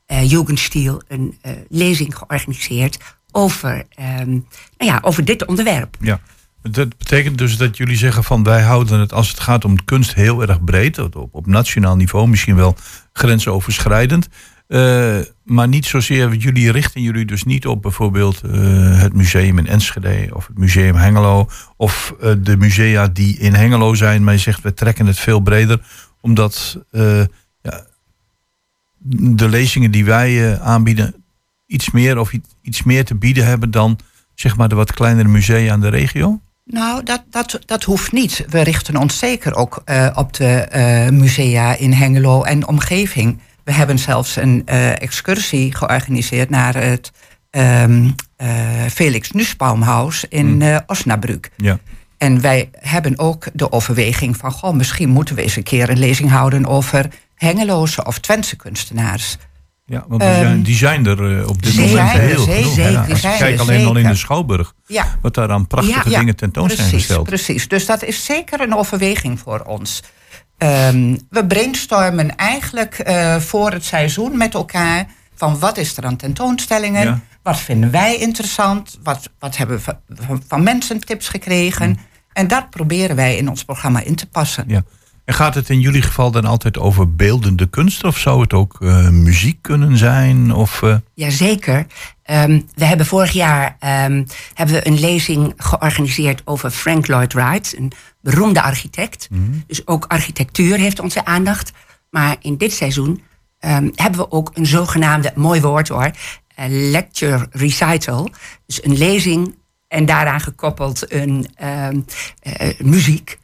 [0.07, 2.99] eh Jugendstil, een eh, lezing georganiseerd
[3.31, 4.43] over, ehm, nou
[4.91, 5.97] ja, over dit onderwerp.
[6.01, 6.21] Ja.
[6.63, 10.15] Dat betekent dus dat jullie zeggen van wij houden het als het gaat om kunst
[10.15, 10.99] heel erg breed.
[10.99, 12.77] Op, op nationaal niveau, misschien wel
[13.13, 14.29] grensoverschrijdend.
[14.71, 19.67] Eh, maar niet zozeer, jullie richten jullie dus niet op bijvoorbeeld eh, het museum in
[19.67, 21.49] Enschede of het museum Hengelo.
[21.77, 24.25] Of eh, de musea die in Hengelo zijn.
[24.25, 25.81] Maar je zegt we trekken het veel breder.
[26.21, 26.79] Omdat
[27.63, 27.87] ja,
[29.03, 31.15] de lezingen die wij aanbieden
[31.67, 33.99] iets meer of iets meer te bieden hebben dan
[34.35, 36.41] zeg maar de wat kleinere musea aan de regio.
[36.71, 38.45] Nou, dat, dat, dat hoeft niet.
[38.49, 43.41] We richten ons zeker ook eh, op de eh, musea in Hengelo en omgeving.
[43.65, 47.13] We hebben zelfs een eh, excursie georganiseerd naar het
[47.51, 48.49] ehm, eh,
[48.93, 51.51] Felix Nussbaumhaus in eh Osnabrück.
[51.57, 51.79] Ja.
[52.19, 54.53] En wij hebben ook de overweging van...
[54.53, 56.67] Goh, misschien moeten we eens een keer een lezing houden...
[56.67, 59.37] over Hengeloze of Twentse kunstenaars.
[59.91, 62.55] Ja, want die, Ehm, zijn, die zijn er eh, op dit moment zijn heel zeker,
[62.61, 62.75] genoeg.
[62.75, 64.75] zeker, als je zijn kijkt alleen al in de Schouwburg,
[65.21, 67.27] wat daar aan prachtige dingen tentoon zijn precies, gesteld.
[67.27, 70.03] Precies, dus dat is zeker een overweging voor ons.
[70.59, 75.07] Ehm, we brainstormen eigenlijk eh, voor het seizoen met elkaar...
[75.35, 77.21] van wat is er aan tentoonstellingen, Ja.
[77.43, 78.99] wat vinden wij interessant...
[79.03, 79.95] wat, wat hebben we
[80.49, 81.99] van, mensen tips gekregen...
[82.33, 84.65] En dat proberen wij in ons programma in te passen.
[84.67, 84.83] Ja.
[85.31, 88.05] En gaat het in jullie geval dan altijd over beeldende kunst?
[88.05, 90.55] Of zou het ook eh, muziek kunnen zijn?
[90.55, 91.87] Of, eh, Jazeker.
[92.23, 97.77] Ehm we hebben vorig jaar ehm, hebben we een lezing georganiseerd over Frank Lloyd Wright,
[97.77, 99.29] een beroemde architect.
[99.67, 101.73] Dus ook architectuur heeft onze aandacht.
[102.11, 103.23] Maar in dit seizoen
[103.59, 106.11] ehm, hebben we ook een zogenaamde, mooi woord hoor,
[106.55, 108.31] eh, lecture recital.
[108.67, 109.55] Dus een lezing
[109.89, 111.47] en daaraan gekoppeld een
[112.79, 113.39] muziek.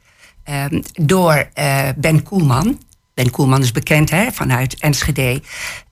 [0.46, 2.80] Ehm, door eh, Ben Koelman.
[3.14, 5.42] Ben Koelman is bekend hè, vanuit Enschede.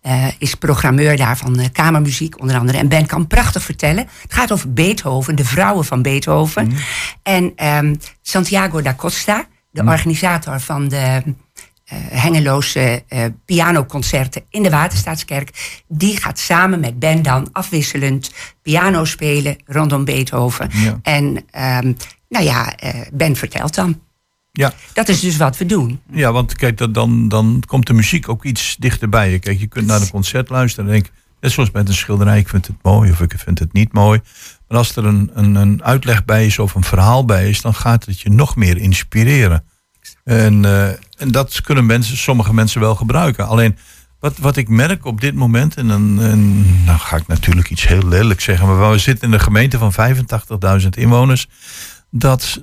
[0.00, 2.78] eh, is programmeur daar van eh, kamermuziek onder andere.
[2.78, 4.08] En Ben kan prachtig vertellen.
[4.22, 6.72] Het gaat over Beethoven, de vrouwen van Beethoven.
[7.22, 11.22] En ehm, Santiago da Costa, de organisator van de
[12.10, 13.04] Hengeloze
[13.44, 15.82] pianoconcerten in de Waterstaatskerk.
[15.88, 20.70] Die gaat samen met Ben dan afwisselend piano spelen rondom Beethoven.
[20.72, 20.98] Ja.
[21.02, 21.92] En ehm,
[22.28, 22.74] nou ja,
[23.12, 24.03] Ben vertelt dan.
[24.58, 24.72] Ja.
[24.92, 26.00] Dat is dus wat we doen.
[26.12, 29.38] ja, want kijk, dat, dan, dan komt de muziek ook iets dichterbij.
[29.38, 32.48] Kijk, je kunt naar een concert luisteren en denk net zoals met een schilderij, ik
[32.48, 34.20] vind het mooi of ik vind het niet mooi.
[34.68, 37.74] Maar als er een, een, een uitleg bij is of een verhaal bij is, dan
[37.74, 39.64] gaat het je nog meer inspireren.
[40.24, 43.46] En, eh, en dat kunnen mensen, sommige mensen wel gebruiken.
[43.46, 43.76] Alleen
[44.20, 47.86] wat, wat ik merk op dit moment, en dan en, nou ga ik natuurlijk iets
[47.86, 49.92] heel lelijk zeggen, maar we zitten in een gemeente van
[50.82, 51.46] 85.000 inwoners,
[52.10, 52.60] dat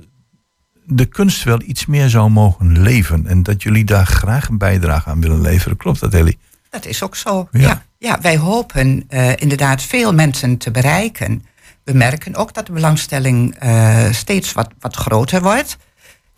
[0.84, 3.26] de kunst wel iets meer zou mogen leven.
[3.26, 5.76] En dat jullie daar graag een bijdrage aan willen leveren.
[5.76, 6.38] Klopt dat, Ellie?
[6.70, 7.48] Dat is ook zo.
[7.50, 7.60] Ja.
[7.60, 11.44] Ja, ja, wij hopen eh, inderdaad veel mensen te bereiken.
[11.84, 15.76] We merken ook dat de belangstelling eh, steeds wat, wat groter wordt.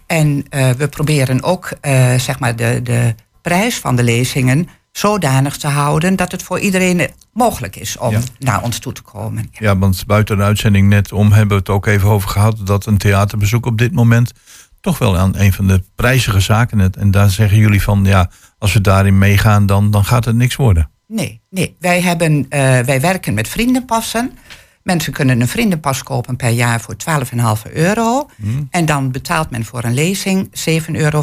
[0.06, 1.68] En eh, we proberen ook
[2.16, 7.10] zeg maar de, de prijs van de lezingen zodanig te houden dat het voor iedereen
[7.32, 8.20] mogelijk is om Ja.
[8.38, 9.48] naar ons toe te komen.
[9.52, 12.86] Ja, want buiten de uitzending net om hebben we het ook even over gehad dat
[12.86, 14.32] een theaterbezoek op dit moment
[14.80, 16.88] toch wel aan een van de prijzige zaken is.
[16.98, 20.56] En daar zeggen jullie van ja, als we daarin meegaan, dan, dan gaat het niks
[20.56, 20.90] worden.
[21.06, 21.76] Nee, nee.
[21.80, 24.38] Wij, hebben, eh, wij werken met vriendenpassen.
[24.84, 26.94] Mensen kunnen een vriendenpas kopen per jaar voor
[27.66, 28.28] 12,5 euro.
[28.36, 28.66] Hmm.
[28.70, 31.22] En dan betaalt men voor een lezing 7,50 euro.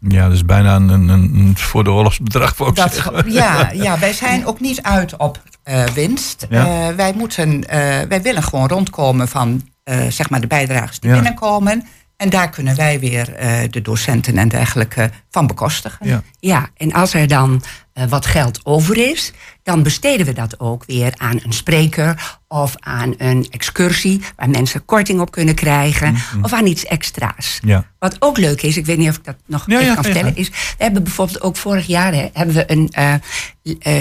[0.00, 4.12] Ja, dat is bijna een, een, een voor de oorlogsbedrag voor Dat, ja, ja, wij
[4.12, 6.46] zijn ook niet uit op eh, winst.
[6.48, 6.88] Ja.
[6.88, 9.68] Eh, wij, moeten, eh, wij willen gewoon rondkomen van
[10.08, 11.16] zeg maar de bijdragers die Ja.
[11.16, 11.86] binnenkomen.
[12.20, 16.06] En daar kunnen wij weer eh, de docenten en dergelijke van bekostigen.
[16.08, 16.22] Ja.
[16.40, 20.84] Ja, en als er dan eh, wat geld over is, dan besteden we dat ook
[20.86, 26.52] weer aan een spreker of aan een excursie waar mensen korting op kunnen krijgen of
[26.52, 27.60] aan iets extra's.
[27.64, 27.84] Ja.
[27.98, 30.04] Wat ook leuk is, ik weet niet of ik dat nog Ja, even ja, kan
[30.04, 33.14] vertellen, is we hebben bijvoorbeeld ook vorig jaar hè, hebben we een eh,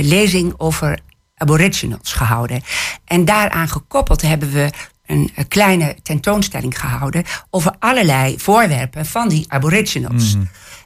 [0.01, 0.99] lezing over
[1.35, 2.61] aboriginals gehouden.
[3.05, 4.69] En daaraan gekoppeld hebben we
[5.09, 10.37] een, eh, kleine tentoonstelling gehouden over allerlei voorwerpen van die aboriginals.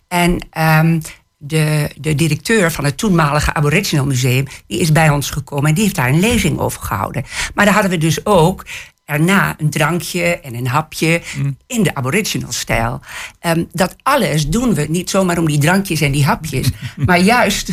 [0.08, 1.00] En ehm,
[1.38, 5.84] de, de directeur van het toenmalige Aboriginal Museum, die is bij ons gekomen en die
[5.84, 7.24] heeft daar een lezing over gehouden.
[7.54, 8.66] Maar daar hadden we dus ook
[9.06, 11.22] erna een drankje en een hapje
[11.68, 13.02] in de Aboriginal-stijl.
[13.40, 16.70] Ehm, dat alles doen we niet zomaar om die drankjes en die hapjes,
[17.06, 17.70] maar juist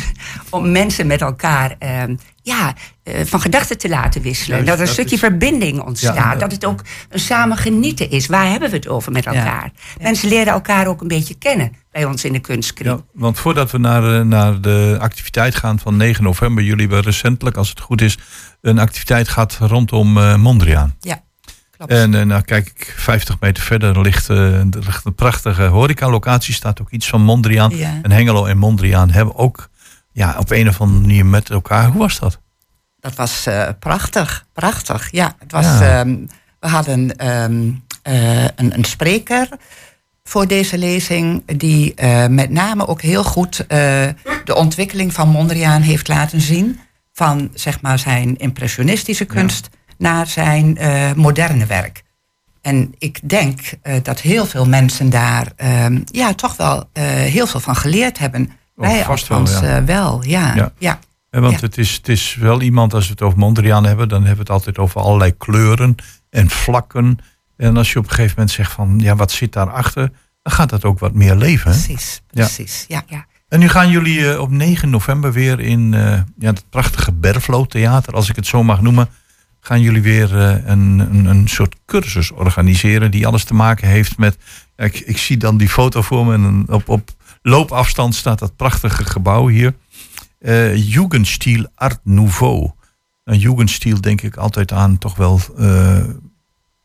[0.49, 2.73] om mensen met elkaar ehm, ja,
[3.03, 4.63] eh, van gedachten te laten wisselen.
[4.63, 6.15] Juist, dat er een dat stukje is- verbinding ontstaat.
[6.15, 6.35] Ja.
[6.35, 8.27] Dat het ook een samen genieten is.
[8.27, 9.71] Waar hebben we het over met elkaar?
[10.01, 12.95] Mensen leren elkaar ook een beetje kennen bij ons in de kunstkring.
[12.95, 17.01] Ja, want voordat we naar, eh, naar de activiteit gaan van 9 november, jullie hebben
[17.03, 18.17] recentelijk, als het goed is,
[18.61, 20.95] een activiteit gehad rondom eh, Mondriaan.
[20.99, 21.21] Ja,
[21.77, 21.91] klopt.
[21.91, 26.89] En eh, nou kijk ik 50 meter verder ligt, ligt een prachtige horecalocatie, staat ook
[26.91, 27.75] iets van Mondriaan.
[27.77, 27.99] Ja.
[28.01, 29.69] En Hengelo en Mondriaan hebben ook
[30.11, 31.85] ja, op een of andere manier met elkaar.
[31.87, 32.39] Hoe was dat?
[32.99, 35.11] Dat was eh, prachtig, prachtig.
[35.11, 35.99] Ja, het was, Ja.
[35.99, 36.15] ehm,
[36.59, 37.71] we hadden ehm,
[38.01, 39.49] eh, een, een spreker
[40.23, 43.65] voor deze lezing die eh, met name ook heel goed
[44.45, 46.79] de ontwikkeling van Mondriaan heeft laten zien.
[47.13, 50.77] Van zeg maar zijn impressionistische kunst naar zijn
[51.15, 52.03] moderne werk.
[52.61, 53.59] En ik denk
[54.03, 58.51] dat heel veel mensen daar ehm, ja, toch wel heel veel van geleerd hebben.
[58.75, 59.61] Oh, Wij vast wel, ja.
[59.77, 60.55] eh, wel, ja.
[60.55, 60.71] Ja.
[60.77, 60.99] ja.
[61.29, 61.59] Want Ja.
[61.59, 64.41] het, is, het is wel iemand, als we het over Mondriaan hebben, dan hebben we
[64.41, 65.95] het altijd over allerlei kleuren
[66.29, 67.17] en vlakken.
[67.57, 70.11] En als je op een gegeven moment zegt van, ja, wat zit daarachter?
[70.41, 71.71] Dan gaat dat ook wat meer leven.
[71.71, 71.77] hè?
[71.77, 72.85] Precies, precies.
[72.87, 73.03] Ja.
[73.07, 73.25] Ja.
[73.47, 76.01] En nu gaan jullie eh, op 9 november weer in eh,
[76.37, 79.09] ja, het prachtige Berflo Theater, als ik het zo mag noemen.
[79.59, 84.37] Gaan jullie weer een, een, een soort cursus organiseren die alles te maken heeft met.
[84.75, 87.09] Ja, ik, ik zie dan die foto voor me en op, op
[87.41, 89.73] loopafstand staat dat prachtige gebouw hier.
[90.39, 92.71] Eh Jugendstil Art Nouveau.
[93.23, 96.03] Een Jugendstil denk ik altijd aan toch wel eh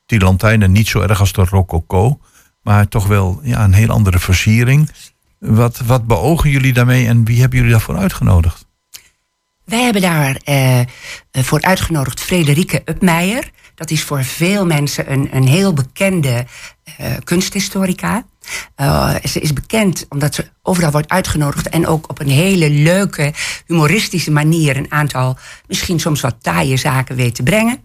[0.06, 2.18] die lantijnen niet zo erg als de rococo.
[2.62, 4.90] Maar toch wel ja, een heel andere versiering.
[5.38, 8.66] Wat, wat beogen jullie daarmee en wie hebben jullie daarvoor uitgenodigd?
[9.64, 10.80] Wij hebben daar eh,
[11.32, 13.50] voor uitgenodigd Frederike Upmeijer.
[13.74, 16.46] Dat is voor veel mensen een, een heel bekende
[17.24, 18.24] kunsthistorica.
[18.74, 23.32] Eh, ze is bekend omdat ze overal wordt uitgenodigd en ook op een hele leuke,
[23.66, 27.78] humoristische manier een aantal, misschien soms wat taaie zaken weet te brengen.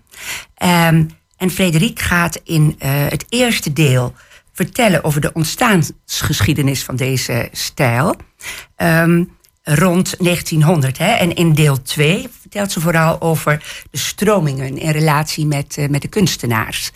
[0.56, 1.04] Ehm,
[1.38, 4.14] en Frederik gaat in eh, het eerste deel
[4.54, 8.16] vertellen over de ontstaansgeschiedenis van deze stijl.
[8.76, 9.24] Ehm,
[9.64, 10.98] rond 1900.
[10.98, 11.12] Hè?
[11.12, 16.02] En in deel 2 vertelt ze vooral over de stromingen in relatie met, eh, met
[16.02, 16.92] de kunstenaars.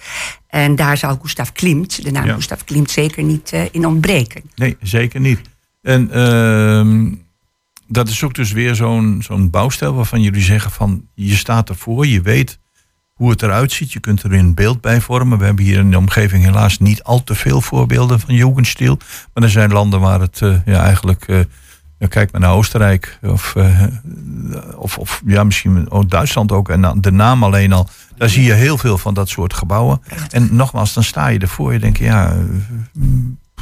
[0.47, 2.33] En daar zal Gustav Klimt, de naam Ja.
[2.33, 4.41] Gustav Klimt, zeker niet eh, in ontbreken.
[4.55, 5.39] Nee, zeker niet.
[5.81, 7.13] En ehm,
[7.87, 12.07] dat is ook dus weer zo'n zo'n bouwstijl waarvan jullie zeggen van je staat ervoor,
[12.07, 12.59] je weet
[13.13, 15.37] hoe het eruit ziet, je kunt er een beeld bij vormen.
[15.37, 18.97] We hebben hier in de omgeving helaas niet al te veel voorbeelden van Jugendstil.
[19.33, 21.27] Maar er zijn landen waar het eh, ja, eigenlijk,
[21.97, 23.83] ja, kijk maar naar Oostenrijk of, eh,
[24.75, 26.69] of, of ja, misschien ook Duitsland ook.
[26.69, 30.01] En dan de naam alleen al, daar zie je heel veel van dat soort gebouwen.
[30.29, 33.05] En nogmaals, dan sta je ervoor, je denkt ja, eh,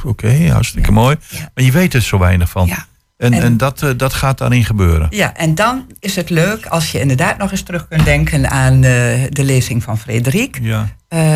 [0.04, 1.16] oké, hartstikke mooi.
[1.54, 2.68] Maar je weet er zo weinig van.
[3.16, 5.06] En, en, En- dat, eh, dat gaat daarin gebeuren.
[5.10, 8.80] Ja, en dan is het leuk als je inderdaad nog eens terug kunt denken aan
[8.80, 10.58] de lezing van Frederik.
[10.62, 10.88] Ja.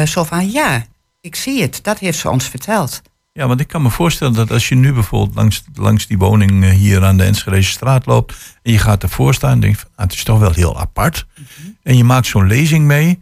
[0.07, 0.85] Zo van, ja,
[1.21, 3.03] ik zie het, dat heeft ze ons verteld.
[3.39, 6.65] Ja, want ik kan me voorstellen dat als je nu bijvoorbeeld langs, langs die woning
[6.65, 9.89] eh, hier aan de Enschedeze straat loopt en je gaat ervoor staan en denkt van,
[9.95, 11.27] ah, het is toch wel heel apart.
[11.83, 13.21] En je maakt zo'n lezing mee.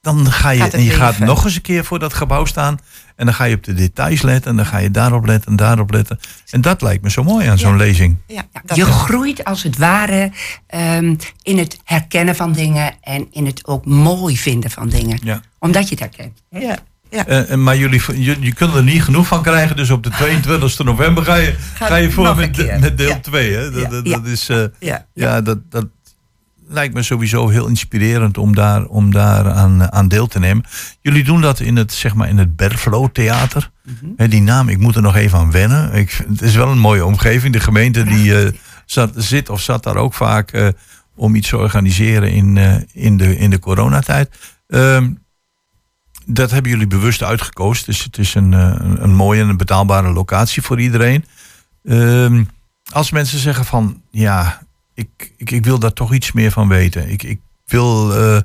[0.00, 2.78] dan ga je, Gaat en je gaat nog eens een keer voor dat gebouw staan.
[3.16, 4.50] En dan ga je op de details letten.
[4.50, 6.18] En dan ga je daarop letten en daarop letten.
[6.50, 8.16] En dat lijkt me zo mooi aan zo'n lezing.
[8.26, 8.42] Ja,
[8.74, 10.32] je groeit als het ware
[10.66, 15.18] ehm, in het herkennen van dingen en in het ook mooi vinden van dingen.
[15.22, 15.40] Ja.
[15.58, 16.42] Omdat je het herkent.
[16.50, 16.58] hè?
[16.58, 16.78] Ja.
[17.14, 17.26] Ja.
[17.26, 18.02] Eh, eh, maar jullie,
[18.40, 19.76] je, kunt er niet genoeg van krijgen.
[19.76, 22.54] Dus op de 22 november ga je, Ga ga je voor met,
[22.96, 23.18] deel Ja.
[23.20, 23.52] 2.
[23.52, 23.70] Hè?
[23.70, 25.06] Dat, dat, is, eh, Ja.
[25.14, 25.86] ja, dat, dat
[26.68, 30.64] lijkt me sowieso heel inspirerend om daar, om daar aan, aan deel te nemen.
[31.00, 33.70] Jullie doen dat in het, zeg maar, in het Berflo Theater.
[33.82, 34.28] Mhm.
[34.30, 35.92] Die naam, ik moet er nog even aan wennen.
[35.92, 37.52] Ik, het is wel een mooie omgeving.
[37.52, 40.72] De gemeente die zat, zit of zat daar ook vaak
[41.14, 42.58] om iets te organiseren in,
[42.92, 44.36] in, de, in de coronatijd.
[44.68, 45.10] Ehm,
[46.26, 47.84] dat hebben jullie bewust uitgekozen.
[47.86, 51.24] Dus het is een, eh, een, mooie en een betaalbare locatie voor iedereen.
[51.84, 52.44] Ehm,
[52.92, 54.62] als mensen zeggen van ja,
[54.94, 57.10] ik, ik, ik wil daar toch iets meer van weten.
[57.10, 58.40] Ik, ik wil eh,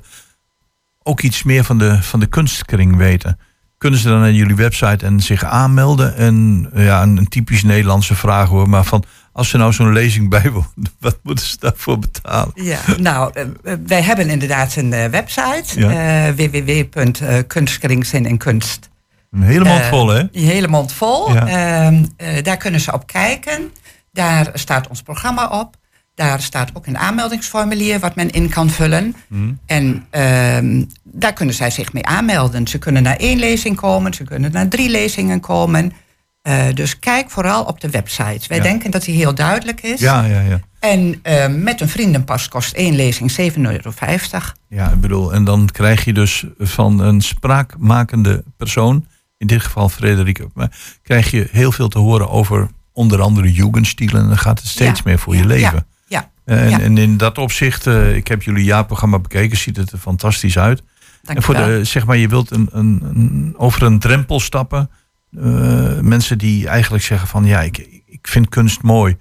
[1.02, 3.38] ook iets meer van de, van de kunstkring weten.
[3.78, 6.16] Kunnen ze dan naar jullie website en zich aanmelden?
[6.16, 8.68] En ja, een typisch Nederlandse vraag hoor.
[8.68, 9.04] Maar van
[9.40, 12.52] als ze nou zo'n lezing bijwonen, wat moeten ze daarvoor betalen?
[12.54, 15.80] Ja, nou, eh, wij hebben inderdaad een eh, website.
[15.80, 16.26] Ja.
[16.26, 18.88] eh www.kunstkringzin en kunst.
[19.30, 20.30] Een hele mond vol hè?
[20.30, 21.32] Die hele mond vol.
[21.32, 21.92] Ja.
[22.42, 23.70] Daar kunnen ze op kijken.
[24.12, 25.76] Daar staat ons programma op.
[26.14, 29.14] Daar staat ook een aanmeldingsformulier wat men in kan vullen.
[29.28, 29.58] Hmm.
[29.66, 32.68] En ehm, daar kunnen zij zich mee aanmelden.
[32.68, 35.92] Ze kunnen naar één lezing komen, ze kunnen naar drie lezingen komen.
[36.50, 38.48] Eh, dus kijk vooral op de website.
[38.48, 38.62] Wij Ja.
[38.62, 40.00] denken dat die heel duidelijk is.
[40.00, 40.60] Ja, ja, ja.
[40.78, 43.92] En eh, met een vriendenpas kost één lezing 7,50 euro.
[44.68, 49.06] Ja, ik bedoel, en dan krijg je dus van een spraakmakende persoon,
[49.38, 50.70] in dit geval Frederik, maar
[51.02, 54.20] krijg je heel veel te horen over onder andere Jugendstilen.
[54.22, 55.86] En dan gaat het steeds Ja, meer voor je leven.
[56.06, 56.80] ja, En, ja.
[56.80, 60.82] en in dat opzicht, eh, ik heb jullie jaarprogramma bekeken, ziet het er fantastisch uit.
[61.22, 64.90] Dank en voor de, zeg maar, je wilt een, een, een- over een drempel stappen.
[65.36, 69.16] Eh, mensen die eigenlijk zeggen van ja, ik, ik vind kunst mooi,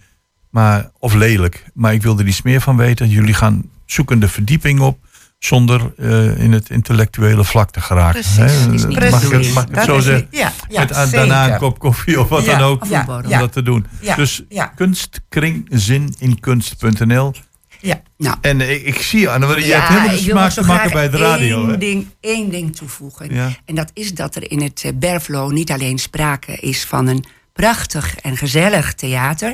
[0.49, 3.09] maar, of lelijk, maar ik wil er iets meer van weten.
[3.09, 4.97] Jullie gaan zoeken de verdieping op
[5.39, 8.21] zonder eh, in het intellectuele vlak te geraken.
[8.21, 8.97] Precies, niet Mag ik
[9.29, 9.45] precies.
[9.47, 10.27] het, mag ik het zo zeggen?
[10.31, 12.83] ja, ja, Met aan- daarna een kop koffie of wat Ja, dan ook.
[12.83, 12.89] om
[13.29, 13.85] dat te doen.
[14.15, 14.43] Dus
[14.75, 17.33] kunstkringzininkunst.nl.
[17.79, 18.01] Ja.
[18.17, 18.37] Nou.
[18.41, 21.17] En ik, ik zie je, Anne, je hebt helemaal de smaak te maken bij de
[21.17, 21.59] radio.
[21.59, 21.77] Één hè?
[21.77, 23.33] ding, één ding toevoegen.
[23.33, 23.49] Ja.
[23.65, 27.25] En dat is dat er in het eh, Berflo niet alleen sprake is van een
[27.53, 29.53] prachtig en gezellig theater.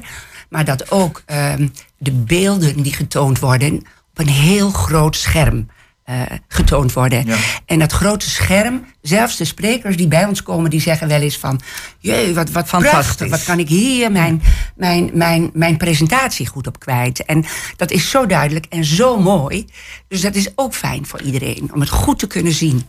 [0.50, 1.68] Maar dat ook ehm,
[1.98, 3.76] de beelden die getoond worden
[4.10, 5.68] op een heel groot scherm
[6.06, 7.26] eh, getoond worden.
[7.66, 11.38] En dat grote scherm, zelfs de sprekers die bij ons komen, die zeggen wel eens
[11.38, 11.62] van...
[12.00, 13.00] Jee, wat, wat Fantastisch.
[13.04, 14.42] prachtig, wat kan ik hier mijn,
[14.76, 17.26] mijn, mijn, mijn presentatie goed op kwijt.
[17.26, 17.46] En
[17.76, 19.66] dat is zo duidelijk en zo mooi.
[20.08, 22.86] Dus dat is ook fijn voor iedereen, om het goed te kunnen zien.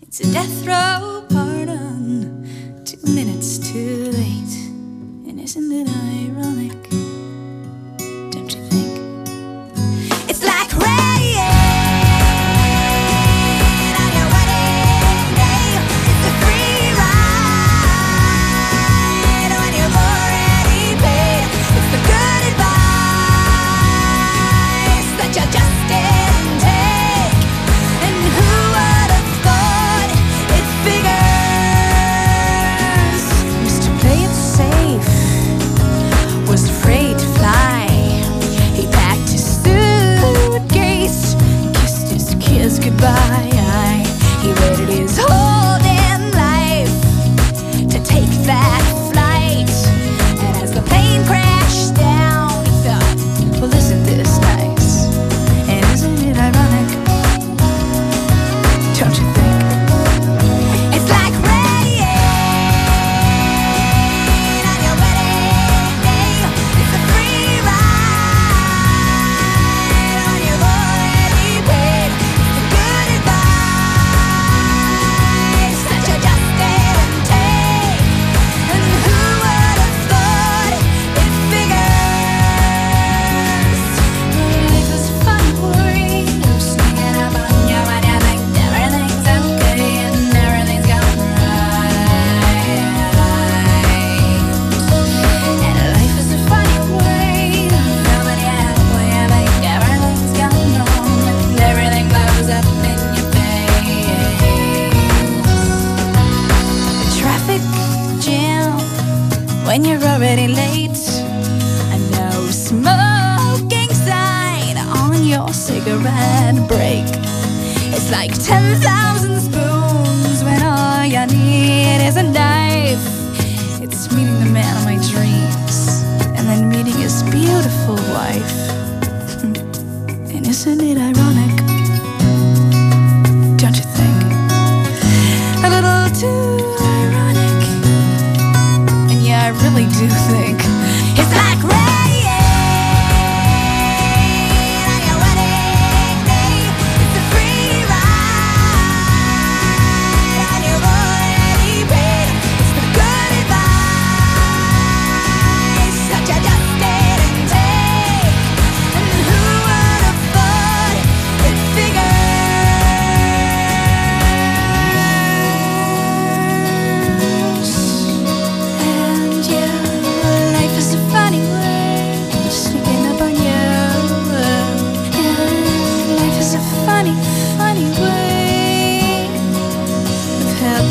[0.01, 4.55] It's a death row pardon, two minutes too late.
[5.29, 5.88] And isn't it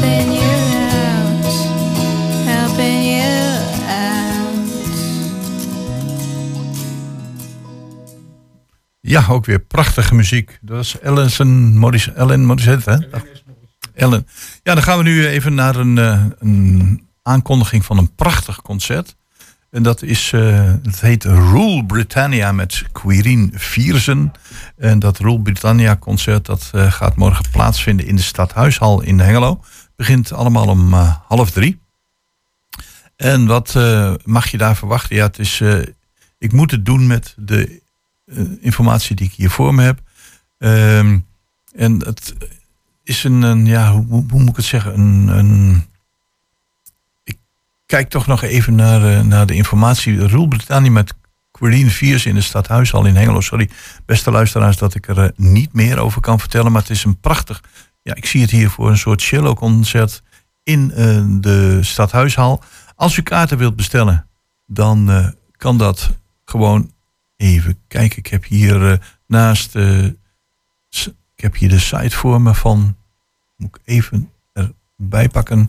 [0.09, 0.57] helping you
[0.91, 1.55] out,
[2.45, 4.69] helping you out.
[9.01, 10.59] Ja, ook weer prachtige muziek.
[10.61, 13.19] Dat was Ellen Morris, Ellen Morissette, hè?
[13.95, 14.27] Ellen.
[14.63, 19.17] Ja, dan gaan we nu even naar een, eh, een aankondiging van een prachtig concert.
[19.71, 24.33] En dat is, eh, het heet Rule Britannia met Quirin Viersen.
[24.77, 29.61] En dat Rule Britannia concert dat eh, gaat morgen plaatsvinden in de Stadhuishal in Hengelo.
[29.99, 31.78] Begint allemaal om eh, half drie.
[33.16, 35.16] En wat eh, mag je daar verwachten?
[35.16, 35.78] Ja, het is, eh,
[36.38, 37.80] ik moet het doen met de
[38.61, 40.01] informatie die ik hier voor me heb.
[40.59, 41.18] Ehm,
[41.74, 42.34] en het
[43.03, 44.99] is een, ja, hoe, hoe moet ik het zeggen?
[44.99, 45.84] Een, een,
[47.24, 47.38] ik
[47.86, 50.26] kijk toch nog even naar, naar de informatie.
[50.26, 51.14] Rule Britannia met
[51.51, 53.40] Quirine Viers in de Stadhuishal in Hengelo.
[53.40, 53.70] Sorry,
[54.07, 56.72] beste luisteraars, dat ik er niet meer over kan vertellen.
[56.72, 57.62] Maar het is een prachtig,
[58.09, 60.23] ja, ik zie het hier voor een soort cello-concert
[60.63, 62.63] in eh, de Stadhuishal.
[62.95, 64.27] Als u kaarten wilt bestellen,
[64.67, 66.11] dan eh, kan dat
[66.45, 66.93] gewoon
[67.37, 68.19] even kijken.
[68.19, 69.75] Ik heb hier eh, naast,
[71.35, 72.97] ik heb hier de site voor me van,
[73.57, 75.69] moet ik even erbij pakken.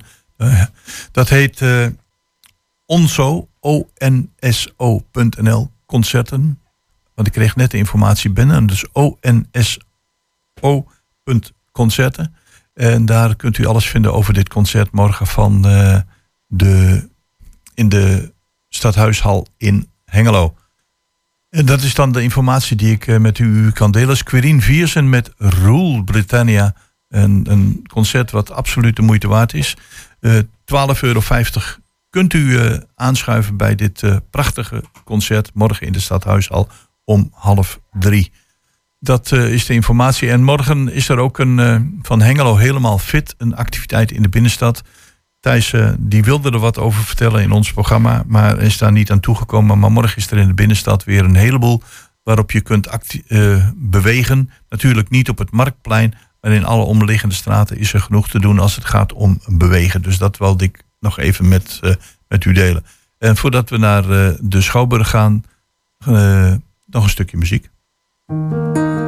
[1.11, 1.63] Dat heet
[2.85, 6.61] onso, O-N-S-O.nl, concerten.
[7.15, 8.85] Want ik kreeg net de informatie binnen, dus
[11.71, 12.35] O-N-S-O.concerten.
[12.73, 15.99] En daar kunt u alles vinden over dit concert morgen van eh,
[16.47, 17.09] de,
[17.73, 18.33] in de
[18.69, 20.55] Stadhuishal in Hengelo.
[21.49, 24.17] En dat is dan de informatie die ik eh, met u kan delen.
[24.17, 26.75] Squirin Viersen met Rule Britannia.
[27.07, 29.77] Een, een concert wat absoluut de moeite waard is.
[30.19, 31.21] Eh 12,50 euro
[32.09, 36.69] kunt u eh, aanschuiven bij dit eh, prachtige concert morgen in de Stadhuishal
[37.03, 38.31] om half drie.
[38.99, 40.29] Dat eh, is de informatie.
[40.29, 44.29] En morgen is er ook een eh, van Hengelo helemaal fit, een activiteit in de
[44.29, 44.83] binnenstad.
[45.39, 49.11] Thijs eh, die wilde er wat over vertellen in ons programma, maar is daar niet
[49.11, 49.79] aan toegekomen.
[49.79, 51.81] Maar morgen is er in de binnenstad weer een heleboel
[52.23, 52.87] waarop je kunt
[53.75, 54.49] bewegen.
[54.69, 58.59] Natuurlijk niet op het Marktplein, maar in alle omliggende straten is er genoeg te doen
[58.59, 60.01] als het gaat om bewegen.
[60.01, 61.79] Dus dat wilde ik nog even met,
[62.27, 62.85] met u delen.
[63.17, 64.03] En voordat we naar
[64.39, 65.43] de Schouwburg gaan,
[66.85, 67.69] nog een stukje muziek.
[68.29, 68.98] You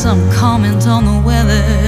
[0.00, 1.79] some comment on the weather.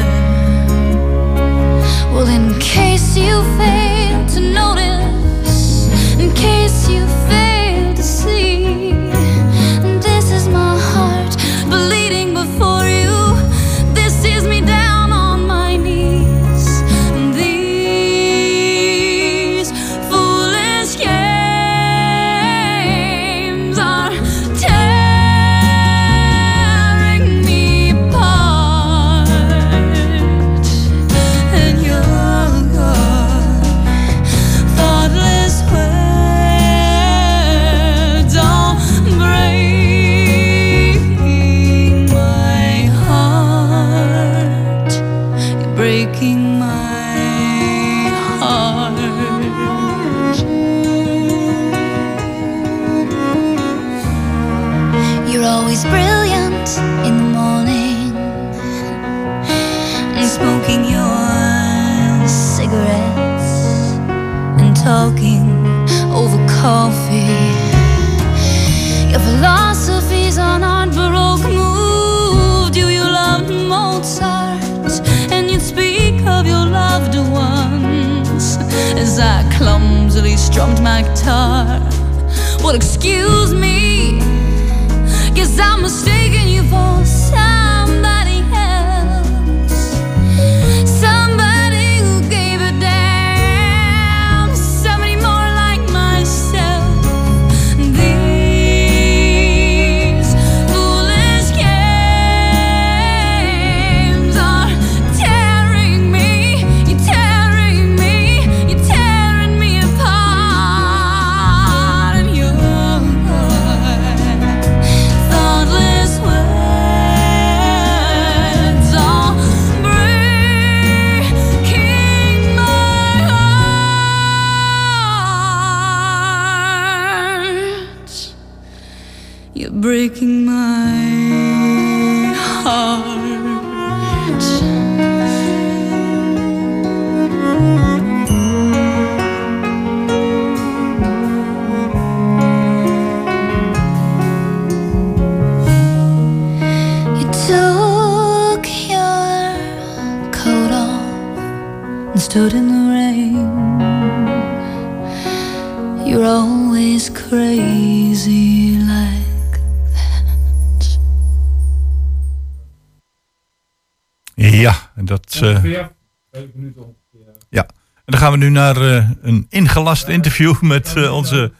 [168.52, 171.52] Naar eh, een ingelast interview met eh, onze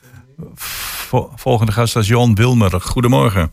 [0.55, 2.81] vo- volgende gast, dat is Johan Wilmer.
[2.81, 3.53] Goedemorgen.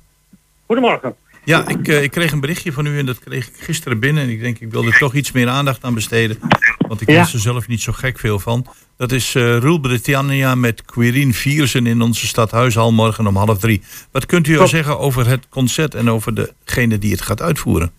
[0.65, 1.15] Goedemorgen.
[1.43, 4.23] Ja, ik, eh, ik kreeg een berichtje van u en dat kreeg ik gisteren binnen.
[4.23, 6.39] En ik denk, ik wil er toch iets meer aandacht aan besteden.
[6.87, 7.19] Want ik Ja.
[7.19, 8.65] wist er zelf niet zo gek veel van.
[8.97, 13.59] Dat is eh Rule Britannia met Quirin Viersen in onze stad Huishal morgen om half
[13.59, 13.81] drie.
[14.11, 16.33] Wat kunt u al zeggen over het concert en over
[16.65, 17.91] degene die het gaat uitvoeren?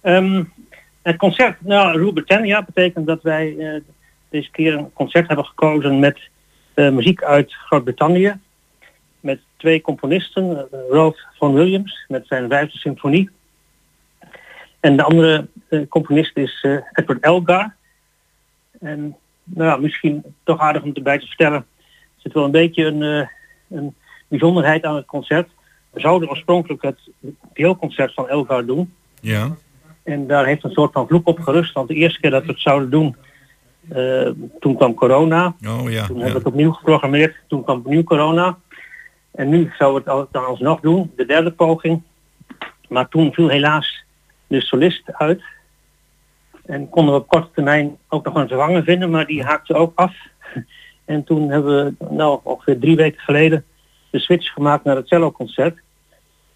[0.00, 0.42] Ehm,
[1.02, 3.54] het concert, nou, Rule Britannia betekent dat wij
[4.30, 6.18] deze keer een concert hebben gekozen met
[6.74, 8.38] eh, muziek uit Groot-Brittannië.
[9.20, 13.30] Met twee componisten, eh, Ralph Vaughan Williams met zijn vijfde symfonie.
[14.80, 17.74] En de andere eh, componist is Edward Elgar.
[18.80, 21.64] En nou misschien toch aardig om erbij te vertellen, er
[22.16, 23.28] zit wel een beetje een,
[23.68, 23.94] een
[24.28, 25.48] bijzonderheid aan het concert.
[25.90, 26.98] We zouden oorspronkelijk het
[27.52, 28.94] deelconcert van Elgar doen.
[29.20, 29.56] Ja.
[30.02, 31.72] En daar heeft een soort van vloek op gerust.
[31.72, 33.16] Want de eerste keer dat we het zouden doen,
[33.88, 35.46] eh, toen kwam corona.
[35.46, 36.06] Oh ja.
[36.06, 36.22] Toen ja.
[36.22, 37.36] hebben we het opnieuw geprogrammeerd.
[37.48, 38.58] Toen kwam opnieuw corona.
[39.30, 42.02] En nu zouden we het dan alsnog doen, de derde poging.
[42.88, 44.04] Maar toen viel helaas
[44.46, 45.42] de solist uit.
[46.64, 49.92] En konden we op korte termijn ook nog een vervanger vinden, maar die haakte ook
[49.94, 50.14] af.
[51.04, 53.64] En toen hebben we nou, ongeveer drie weken geleden
[54.10, 55.78] de switch gemaakt naar het celloconcert.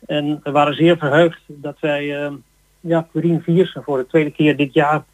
[0.07, 2.33] En we waren zeer verheugd dat wij eh,
[2.81, 5.05] ja, Corine Viersen voor de tweede keer dit jaar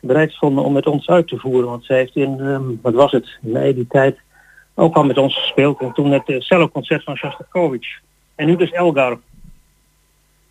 [0.00, 1.70] bereid vonden om met ons uit te voeren.
[1.70, 4.18] Want zij heeft in, ehm, wat was het, mei die tijd
[4.74, 5.80] ook al met ons gespeeld.
[5.80, 8.00] En toen het uh, celloconcert van Shostakovich.
[8.34, 9.18] En nu dus Elgar.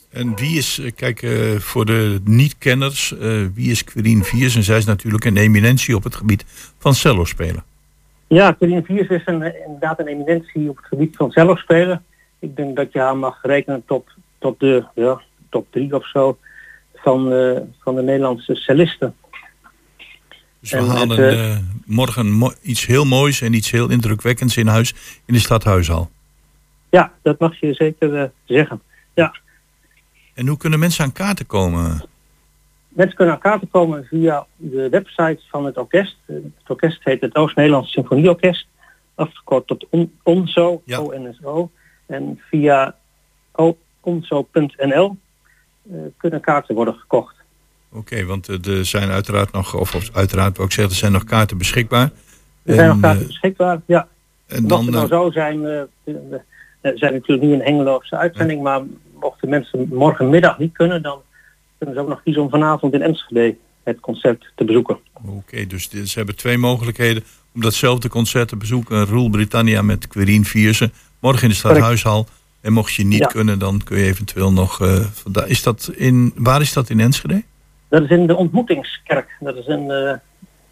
[0.10, 4.64] En wie is, eh, kijk, eh, voor de niet-kenners, eh, wie is Quirine Viersen?
[4.64, 6.46] Zij is natuurlijk een eminentie op het gebied
[6.78, 7.64] van cello spelen.
[8.28, 12.04] Ja, Corine Viersen is een, eh, inderdaad een eminentie op het gebied van cello spelen.
[12.40, 14.06] Ik denk dat je haar mag rekenen tot,
[14.38, 16.38] tot de ja, top drie of zo
[16.96, 19.16] van, eh, van de Nederlandse cellisten.
[20.72, 23.90] Dus we En halen het, eh, eh, morgen mo- iets heel moois en iets heel
[23.90, 24.96] indrukwekkends in huis
[25.26, 26.10] in de stad Huishal.
[26.90, 28.82] Ja, dat mag je zeker eh, zeggen.
[29.14, 29.36] Ja.
[30.34, 32.04] En hoe kunnen mensen aan kaarten komen?
[32.88, 36.18] Mensen kunnen aan kaarten komen via de website van het orkest.
[36.26, 38.68] Het orkest heet het Oost-Nederlands Symfonieorkest.
[39.16, 41.72] Afgekort tot on, ONSO, O-N-S-O.
[42.06, 42.96] En via
[44.02, 45.18] onzo.nl
[45.92, 47.36] eh, kunnen kaarten worden gekocht.
[47.92, 51.58] Oké, want eh, er zijn uiteraard nog, of, uiteraard ik zeggen, er zijn nog kaarten
[51.58, 52.12] beschikbaar.
[52.64, 54.08] Er zijn nog En, kaarten eh, beschikbaar, ja.
[54.48, 56.42] en Mocht dan, het nou eh, zo zijn, we
[56.82, 58.82] zijn natuurlijk nu een hengeloze uitzending, maar
[59.20, 61.22] mochten mensen morgenmiddag niet kunnen, dan
[61.78, 64.98] kunnen ze ook nog kiezen om vanavond in Enschede het concert te bezoeken.
[65.26, 67.24] Oké, dus ze hebben twee mogelijkheden
[67.54, 69.06] om datzelfde concert te bezoeken.
[69.06, 70.94] Rule Britannia met Quirine Viersen.
[71.20, 71.88] Morgen in de stad Correct.
[71.88, 72.28] Huishal.
[72.62, 73.26] En mocht je niet Ja.
[73.26, 74.78] kunnen, dan kun je eventueel nog...
[75.14, 77.44] vanda- is dat in, waar is dat in Enschede?
[77.90, 79.30] Dat is in de ontmoetingskerk.
[79.40, 80.14] Dat is een eh,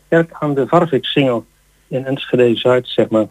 [0.09, 1.45] kerk aan de Varviksingel
[1.87, 3.27] in Enschede Zuid, zeg maar.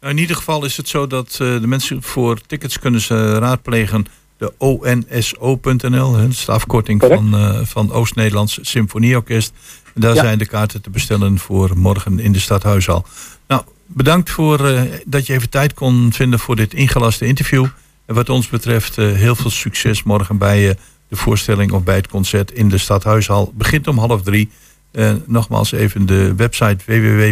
[0.00, 3.38] Nou, in ieder geval is het zo dat eh, de mensen voor tickets kunnen ze
[3.38, 4.06] raadplegen
[4.36, 6.12] de ONSO.nl.
[6.12, 9.52] Dat is de afkorting van, eh, van Oost-Nederlands Symfonieorkest.
[9.94, 10.22] En daar Ja.
[10.22, 13.04] zijn de kaarten te bestellen voor morgen in de Stadhuishal.
[13.48, 14.58] Nou, bedankt voor
[15.06, 17.66] dat je even tijd kon vinden voor dit ingelaste interview.
[18.06, 20.74] En wat ons betreft heel veel succes morgen bij eh,
[21.10, 23.52] de voorstelling of bij het concert in de Stadhuishal.
[23.54, 24.50] Begint om half drie.
[24.90, 26.84] Eh, nogmaals even de website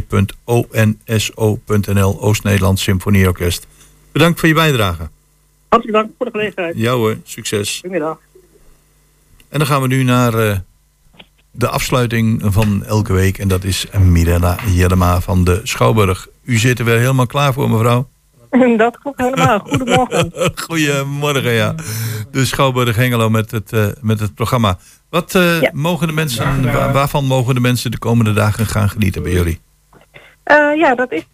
[0.07, 3.67] www.onso.nl Oost-Nederlands Symfonieorkest.
[4.13, 5.09] Bedankt voor je bijdrage.
[5.69, 6.77] Hartelijk dank voor de gelegenheid.
[6.77, 7.79] Ja hoor, succes.
[7.81, 8.19] Goedemiddag.
[9.49, 10.57] En dan gaan we nu naar eh,
[11.51, 13.39] de afsluiting van elke week.
[13.39, 16.29] En dat is Mirella Jellema van de Schouwburg.
[16.43, 18.09] U zit er weer helemaal klaar voor, mevrouw?
[18.77, 19.59] Dat klopt helemaal.
[19.59, 20.33] Goedemorgen.
[20.67, 21.75] Goedemorgen, ja.
[22.31, 24.77] De Schouwburg Hengelo met het, eh, met het programma.
[25.11, 29.23] Wat eh, mogen de mensen, wa- waarvan mogen de mensen de komende dagen gaan genieten
[29.23, 29.61] bij jullie?
[30.45, 31.27] Eh, ja, dat is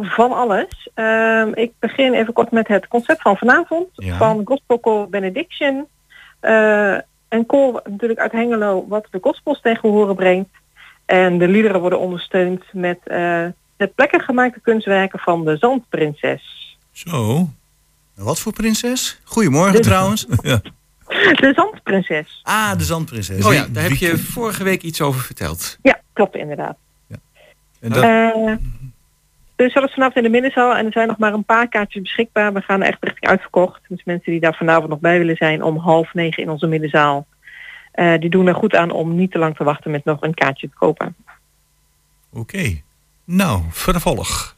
[0.00, 0.90] van alles.
[0.94, 4.16] Ehm, ik begin even kort met het concert van vanavond Ja.
[4.16, 5.86] van Gospel Choir Benediction.
[7.28, 10.50] Een koor natuurlijk uit Hengelo wat de gospels tegen horen brengt.
[11.06, 12.98] En de liederen worden ondersteund met
[13.82, 16.76] eh het plekken gemaakte kunstwerken van de Zandprinses.
[16.92, 17.48] Zo.
[18.14, 19.20] Wat voor prinses?
[19.24, 20.26] Goedemorgen De- trouwens.
[20.42, 20.60] Ja.
[21.12, 22.40] De Zandprinses.
[22.42, 23.44] Ah, de zandprinses.
[23.44, 25.78] Oh ja, daar heb je vorige week iets over verteld.
[25.82, 26.76] Ja, klopt inderdaad.
[27.80, 28.54] En dat, Eh,
[29.56, 32.02] dus dat is vanavond in de middenzaal en er zijn nog maar een paar kaartjes
[32.02, 32.52] beschikbaar.
[32.52, 33.80] We gaan echt richting uitverkocht.
[33.88, 37.26] Dus mensen die daar vanavond nog bij willen zijn om half negen in onze middenzaal.
[37.92, 40.34] eh, die doen er goed aan om niet te lang te wachten met nog een
[40.34, 41.14] kaartje te kopen.
[42.32, 42.80] Oké.
[43.24, 44.54] Nou, vervolg.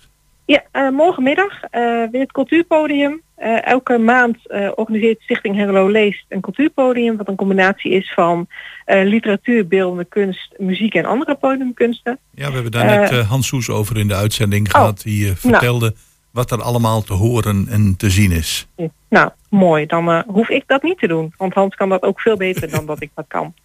[0.46, 3.22] Ja, eh, morgenmiddag eh, weer het cultuurpodium.
[3.34, 4.36] Eh, elke maand
[4.74, 7.16] organiseert Stichting Hengelo Leest een cultuurpodium...
[7.16, 8.46] wat een combinatie is van
[8.86, 12.18] literatuur, beeldende kunst, muziek en andere podiumkunsten.
[12.30, 15.02] Ja, we hebben daar net Hans Soes over in de uitzending gehad.
[15.02, 15.94] Die eh, vertelde
[16.34, 18.66] wat er allemaal te horen en te zien is.
[19.08, 19.86] Nou, mooi.
[19.86, 21.32] Dan eh, hoef ik dat niet te doen.
[21.36, 23.54] Want Hans kan dat ook veel beter dan dat ik dat kan.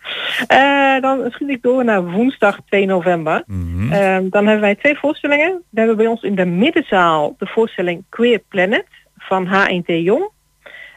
[0.47, 3.43] Eh, dan schiet ik door naar woensdag 2 november.
[3.45, 3.91] Mhm.
[3.91, 5.61] Eh, dan hebben wij twee voorstellingen.
[5.69, 8.85] We hebben bij ons in de middenzaal de voorstelling Queer Planet
[9.17, 10.29] van H1T Jong.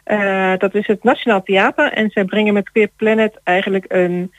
[0.05, 1.93] Eh, dat is het Nationaal Theater.
[1.93, 4.33] En zij brengen met Queer Planet eigenlijk een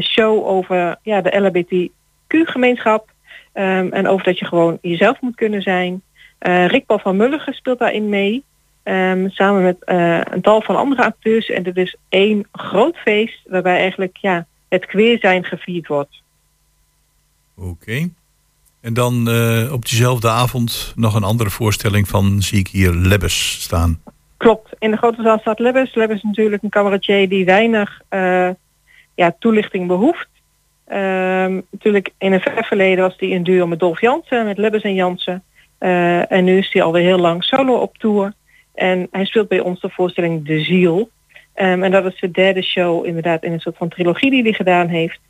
[0.00, 3.10] show over ja, de LHBTQ-gemeenschap.
[3.52, 6.02] Ehm, en over dat je gewoon jezelf moet kunnen zijn.
[6.44, 8.44] Eh Rick Paul van Mulligen speelt daarin mee.
[8.82, 11.50] Ehm, samen met eh, een tal van andere acteurs.
[11.50, 16.22] En dit is één groot feest waarbij eigenlijk ja, het queer zijn gevierd wordt.
[17.56, 18.08] Oké.
[18.80, 23.62] En dan eh, op diezelfde avond nog een andere voorstelling van, zie ik hier, Lebbes
[23.62, 24.02] staan.
[24.36, 24.70] Klopt.
[24.78, 25.94] In de grote zaal staat Lebbes.
[25.94, 28.00] Lebbes is natuurlijk een cabaretier die weinig
[29.14, 30.28] ja, toelichting behoeft.
[30.84, 34.82] Ehm, natuurlijk in een ver verleden was hij een duo met Dolf Jansen, met Lebbes
[34.82, 35.42] en Jansen.
[35.78, 38.32] Eh, en nu is hij alweer heel lang solo op tour.
[38.74, 41.10] En hij speelt bij ons de voorstelling De Ziel.
[41.54, 44.52] Ehm, en dat is de derde show inderdaad in een soort van trilogie die hij
[44.52, 45.20] gedaan heeft.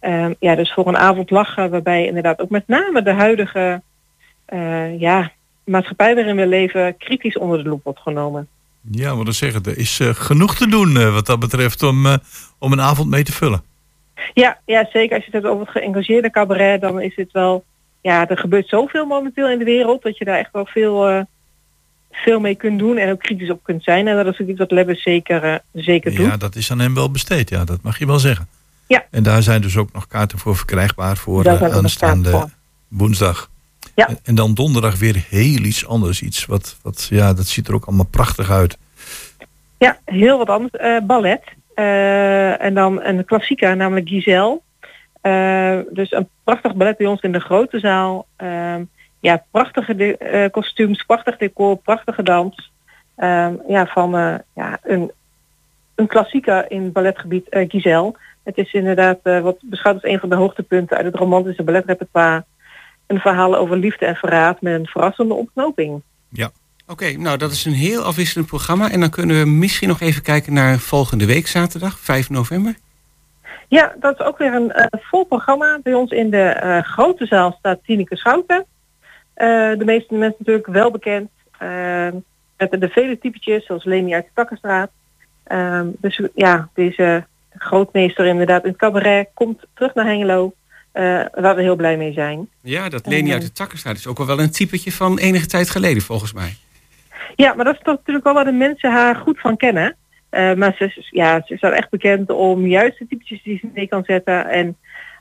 [0.00, 3.82] Ehm, ja, dus voor een avond lachen waarbij inderdaad ook met name de huidige
[4.44, 5.32] eh, ja,
[5.64, 8.48] maatschappij waarin we leven kritisch onder de loep wordt genomen.
[8.90, 12.06] Ja, wat dan zeggen, er is eh, genoeg te doen wat dat betreft om,
[12.58, 13.62] om een avond mee te vullen.
[14.34, 15.16] Ja, ja, zeker.
[15.16, 17.64] Als je het hebt over het geëngageerde cabaret, dan is het wel...
[18.04, 21.20] Ja, er gebeurt zoveel momenteel in de wereld dat je daar echt wel veel, eh,
[22.10, 24.08] veel mee kunt doen en ook kritisch op kunt zijn.
[24.08, 26.26] En dat is ook iets wat Lebbes zeker, eh, zeker doet.
[26.26, 28.48] Ja, dat is aan hem wel besteed, ja, dat mag je wel zeggen.
[28.86, 29.04] Ja.
[29.10, 32.48] En daar zijn dus ook nog kaarten voor verkrijgbaar voor eh, aanstaande
[32.88, 33.50] woensdag.
[33.94, 34.08] Ja.
[34.08, 36.22] En, en dan donderdag weer heel iets anders.
[36.22, 38.78] Iets wat, wat, ja, dat ziet er ook allemaal prachtig uit.
[39.78, 41.04] Ja, heel wat anders.
[41.06, 41.42] Ballet.
[42.60, 44.60] En dan een klassieker, namelijk Giselle.
[45.24, 48.26] Eh, dus een prachtig ballet bij ons in de grote zaal.
[48.36, 48.82] Ehm,
[49.20, 52.70] ja, prachtige de- eh, kostuums, prachtig decor, prachtige dans.
[53.16, 55.12] Ehm, ja, van eh, ja, een,
[55.94, 58.14] een klassieker in balletgebied, Giselle.
[58.42, 62.44] Het is inderdaad wat beschouwd als een van de hoogtepunten uit het romantische balletrepertoire.
[63.06, 66.02] Een verhaal over liefde en verraad met een verrassende ontknoping.
[66.28, 66.50] Ja.
[66.86, 68.90] Oké, nou dat is een heel afwisselend programma.
[68.90, 72.74] En dan kunnen we misschien nog even kijken naar volgende week zaterdag, 5 november.
[73.68, 75.78] Ja, dat is ook weer een eh, vol programma.
[75.82, 78.64] Bij ons in de eh, grote zaal staat Tineke Schouten.
[79.34, 79.46] Eh,
[79.78, 81.30] de meeste mensen natuurlijk wel bekend.
[82.56, 84.90] met de vele typetjes, zoals Leni uit de Takkenstraat.
[85.44, 90.52] Ehm, dus ja, deze grootmeester inderdaad in het cabaret komt terug naar Hengelo.
[91.32, 92.48] waar we heel blij mee zijn.
[92.60, 95.70] Ja, dat Leni uit de Takkenstraat is ook al wel een typetje van enige tijd
[95.70, 96.56] geleden volgens mij.
[97.36, 99.96] Ja, maar dat is toch natuurlijk wel waar de mensen haar goed van kennen.
[100.34, 103.58] Eh, maar ze, is- ja, ze is wel echt bekend om juist de typetjes die
[103.58, 104.46] ze mee kan zetten.
[104.48, 104.76] En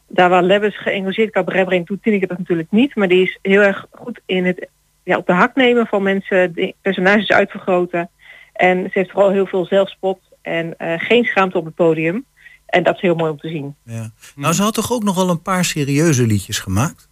[0.07, 2.95] daar waar Lebbes geëngageerd brengt, doet Tineke dat natuurlijk niet.
[2.95, 4.67] Maar die is heel erg goed in het
[5.03, 8.09] ja, op de hak nemen van mensen, de personages uitvergroten.
[8.53, 12.25] En ze heeft vooral heel veel zelfspot en eh, geen schaamte op het podium.
[12.65, 13.75] En dat is heel mooi om te zien.
[13.83, 14.09] Ja.
[14.35, 17.09] Nou, ze had toch ook nog wel een paar serieuze liedjes gemaakt?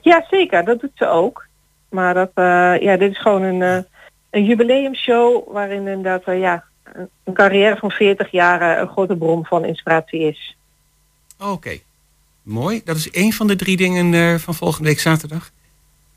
[0.00, 0.64] Ja, zeker.
[0.64, 1.46] Dat doet ze ook.
[1.90, 3.78] Maar dat, eh, ja, dit is gewoon een, eh,
[4.30, 9.64] een jubileumshow waarin inderdaad ja, een- carrière van 40 jaar eh, een grote bron van
[9.64, 10.56] inspiratie is.
[11.40, 11.78] Oké,
[12.42, 12.80] mooi.
[12.84, 15.50] Dat is één van de drie dingen eh, van volgende week zaterdag.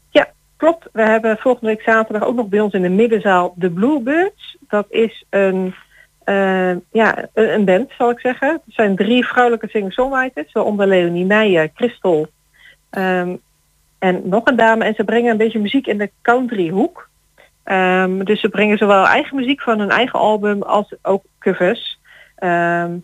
[0.09, 0.87] Ja, klopt.
[0.91, 4.57] We hebben volgende week zaterdag ook nog bij ons in de middenzaal de Bluebirds.
[4.67, 5.75] Dat is een,
[6.23, 8.49] eh, ja, een, band, zal ik zeggen.
[8.65, 12.27] Het zijn drie vrouwelijke singer-songwriters, waaronder Leonie Meijer, Christel
[12.89, 13.35] ehm,
[13.99, 14.85] en nog een dame.
[14.85, 16.69] En ze brengen een beetje muziek in de country
[17.69, 21.99] Ehm, dus ze brengen zowel eigen muziek van hun eigen album als ook covers.
[22.35, 22.97] Ehm,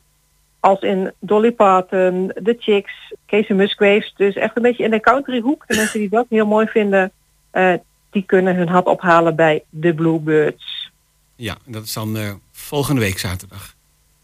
[0.60, 4.14] als in Dolly Parton, The Chicks, Casey Musgraves.
[4.18, 5.64] Dus echt een beetje in de country hoek.
[5.68, 7.12] De mensen die dat heel mooi vinden,
[7.52, 7.74] eh,
[8.10, 10.92] die kunnen hun hat ophalen bij de Bluebirds.
[11.36, 13.76] Ja, en dat is dan eh, volgende week zaterdag.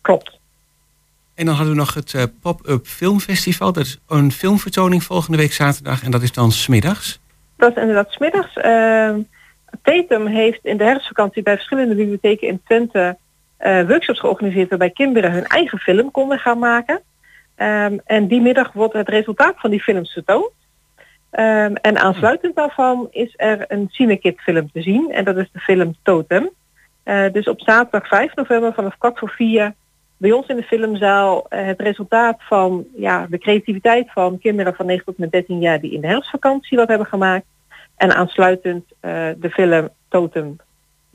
[0.02, 0.40] Klopt.
[1.36, 3.72] En dan hadden we nog het eh, Pop-Up Filmfestival.
[3.72, 6.04] Dat is een filmvertoning volgende week zaterdag.
[6.04, 7.20] En dat is dan smiddags.
[7.58, 8.54] Dat is inderdaad smiddags.
[8.56, 9.20] Ehm
[9.82, 13.18] Tatum heeft in de herfstvakantie bij verschillende bibliotheken in Twente
[13.58, 17.02] eh, workshops georganiseerd waarbij kinderen hun eigen film konden gaan maken.
[17.56, 20.52] Ehm, en die middag wordt het resultaat van die films vertoond.
[21.32, 25.12] Ehm, en aansluitend daarvan is er een Cinekit film te zien.
[25.12, 26.50] En dat is de film Totem.
[27.04, 29.74] Eh, dus op zaterdag 5 november vanaf kwart voor vier
[30.18, 34.86] bij ons in de filmzaal eh, het resultaat van ja, de creativiteit van kinderen van
[34.86, 37.46] 9 tot met 13 jaar die in de herfstvakantie wat hebben gemaakt.
[38.02, 40.56] En aansluitend eh, de film Totem,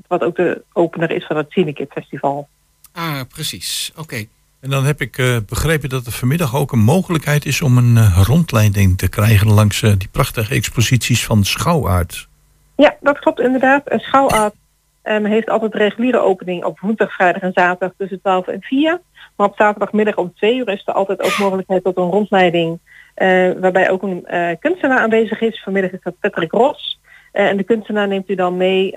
[0.06, 2.48] wat ook de opener is van het Cinekit Festival.
[2.92, 3.92] Ah, precies.
[3.96, 4.24] Oké.
[4.60, 7.96] En dan heb ik eh, begrepen dat er vanmiddag ook een mogelijkheid is om een
[7.96, 12.28] eh, rondleiding te krijgen langs die prachtige exposities van Schouwaard.
[12.76, 13.82] Ja, dat klopt inderdaad.
[13.84, 14.54] Een schouwaard
[15.02, 19.00] ehm, heeft altijd reguliere opening op woensdag, vrijdag en zaterdag tussen 12 en 4.
[19.36, 22.78] Maar op zaterdagmiddag om 2 uur is er altijd ook mogelijkheid tot een rondleiding.
[23.16, 25.62] Eh, waarbij ook een eh, kunstenaar aanwezig is.
[25.62, 27.00] Vanmiddag is dat Patrick Ross.
[27.32, 28.96] Eh, en de kunstenaar neemt u dan mee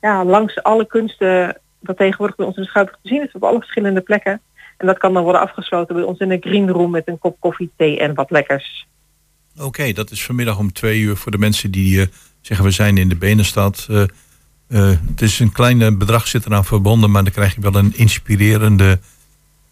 [0.00, 3.58] ja, langs alle kunsten dat tegenwoordig bij ons in de te zien is op alle
[3.58, 4.40] verschillende plekken.
[4.76, 7.36] En dat kan dan worden afgesloten bij ons in een green room met een kop
[7.40, 8.86] koffie, thee en wat lekkers.
[9.60, 12.08] Oké, dat is vanmiddag om twee uur voor de mensen die
[12.40, 13.88] zeggen we zijn in de Benenstad.
[14.68, 18.98] Het is een klein bedrag zit eraan verbonden, maar dan krijg je wel een inspirerende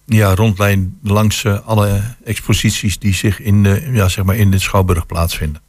[0.06, 4.58] ja, rondlijn langs eh, alle exposities die zich in de, ja, zeg maar in de
[4.58, 5.62] Schouwburg plaatsvinden.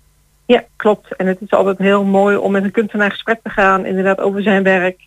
[0.46, 1.16] Ja, klopt.
[1.16, 4.20] En het is altijd heel mooi om met een kunstenaar in gesprek te gaan, inderdaad
[4.20, 5.00] over zijn werk.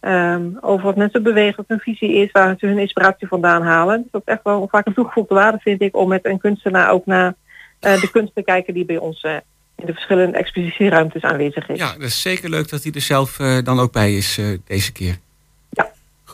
[0.00, 4.02] ehm, over wat mensen bewegen, wat hun visie is, waar ze hun inspiratie vandaan halen.
[4.02, 6.90] Dus dat is echt wel vaak een toegevoegde waarde, vind ik, om met een kunstenaar
[6.90, 7.34] ook naar
[7.80, 9.36] eh, de kunst te kijken die bij ons eh,
[9.76, 11.78] in de verschillende expositieruimtes aanwezig is.
[11.78, 14.46] Ja, dat is zeker leuk dat hij er zelf eh, dan ook bij is eh,
[14.66, 15.18] deze keer.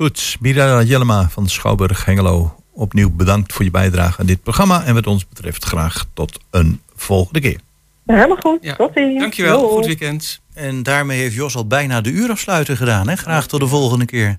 [0.03, 2.57] Goed, Mira Jellema van Schouwburg Hengelo.
[2.73, 4.85] Opnieuw bedankt voor je bijdrage aan dit programma.
[4.85, 7.61] En wat ons betreft graag tot een volgende keer.
[8.07, 8.75] Helemaal goed.
[8.77, 9.21] Tot ziens.
[9.21, 9.73] Dankjewel, Doei.
[9.73, 10.41] goed weekend.
[10.55, 13.09] En daarmee heeft Jos al bijna de uurafsluiter gedaan.
[13.09, 13.17] Hè?
[13.17, 14.39] Graag tot de volgende keer.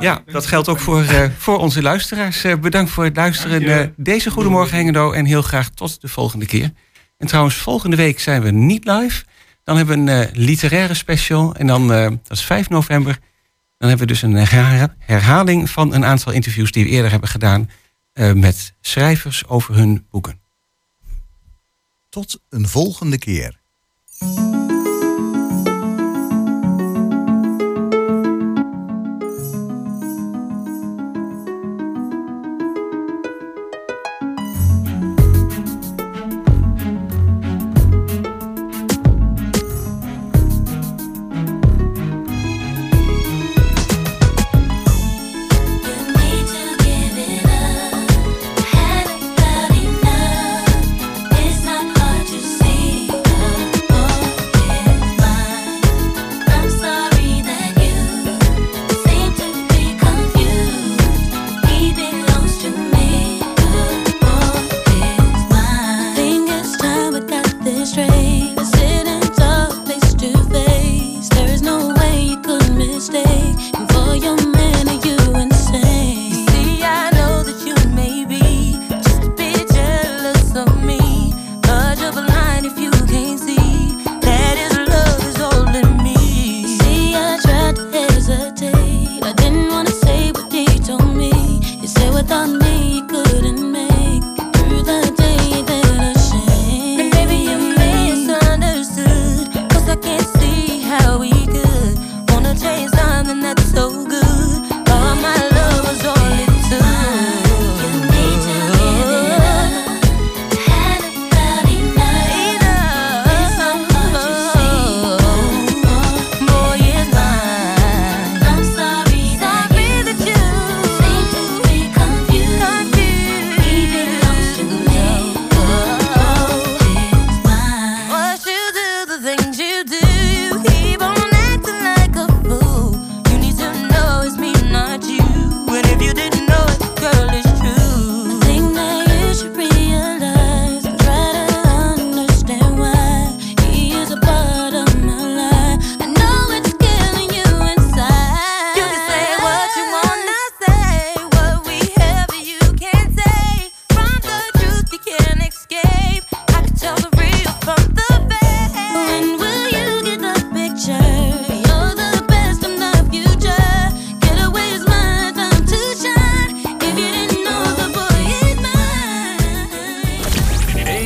[0.00, 2.44] Ja, dat geldt ook voor, eh, voor onze luisteraars.
[2.44, 5.12] Eh, bedankt voor het luisteren eh, deze Goedemorgen Hengelo.
[5.12, 6.72] En heel graag tot de volgende keer.
[7.18, 9.24] En trouwens, volgende week zijn we niet live.
[9.64, 11.54] Dan hebben we een eh, literaire special.
[11.54, 13.18] En dan, eh, dat is 5 november.
[13.84, 17.28] Dan hebben we dus een herha- herhaling van een aantal interviews die we eerder hebben
[17.28, 17.70] gedaan.
[18.12, 20.40] eh, met schrijvers over hun boeken.
[22.10, 23.60] Tot een volgende keer.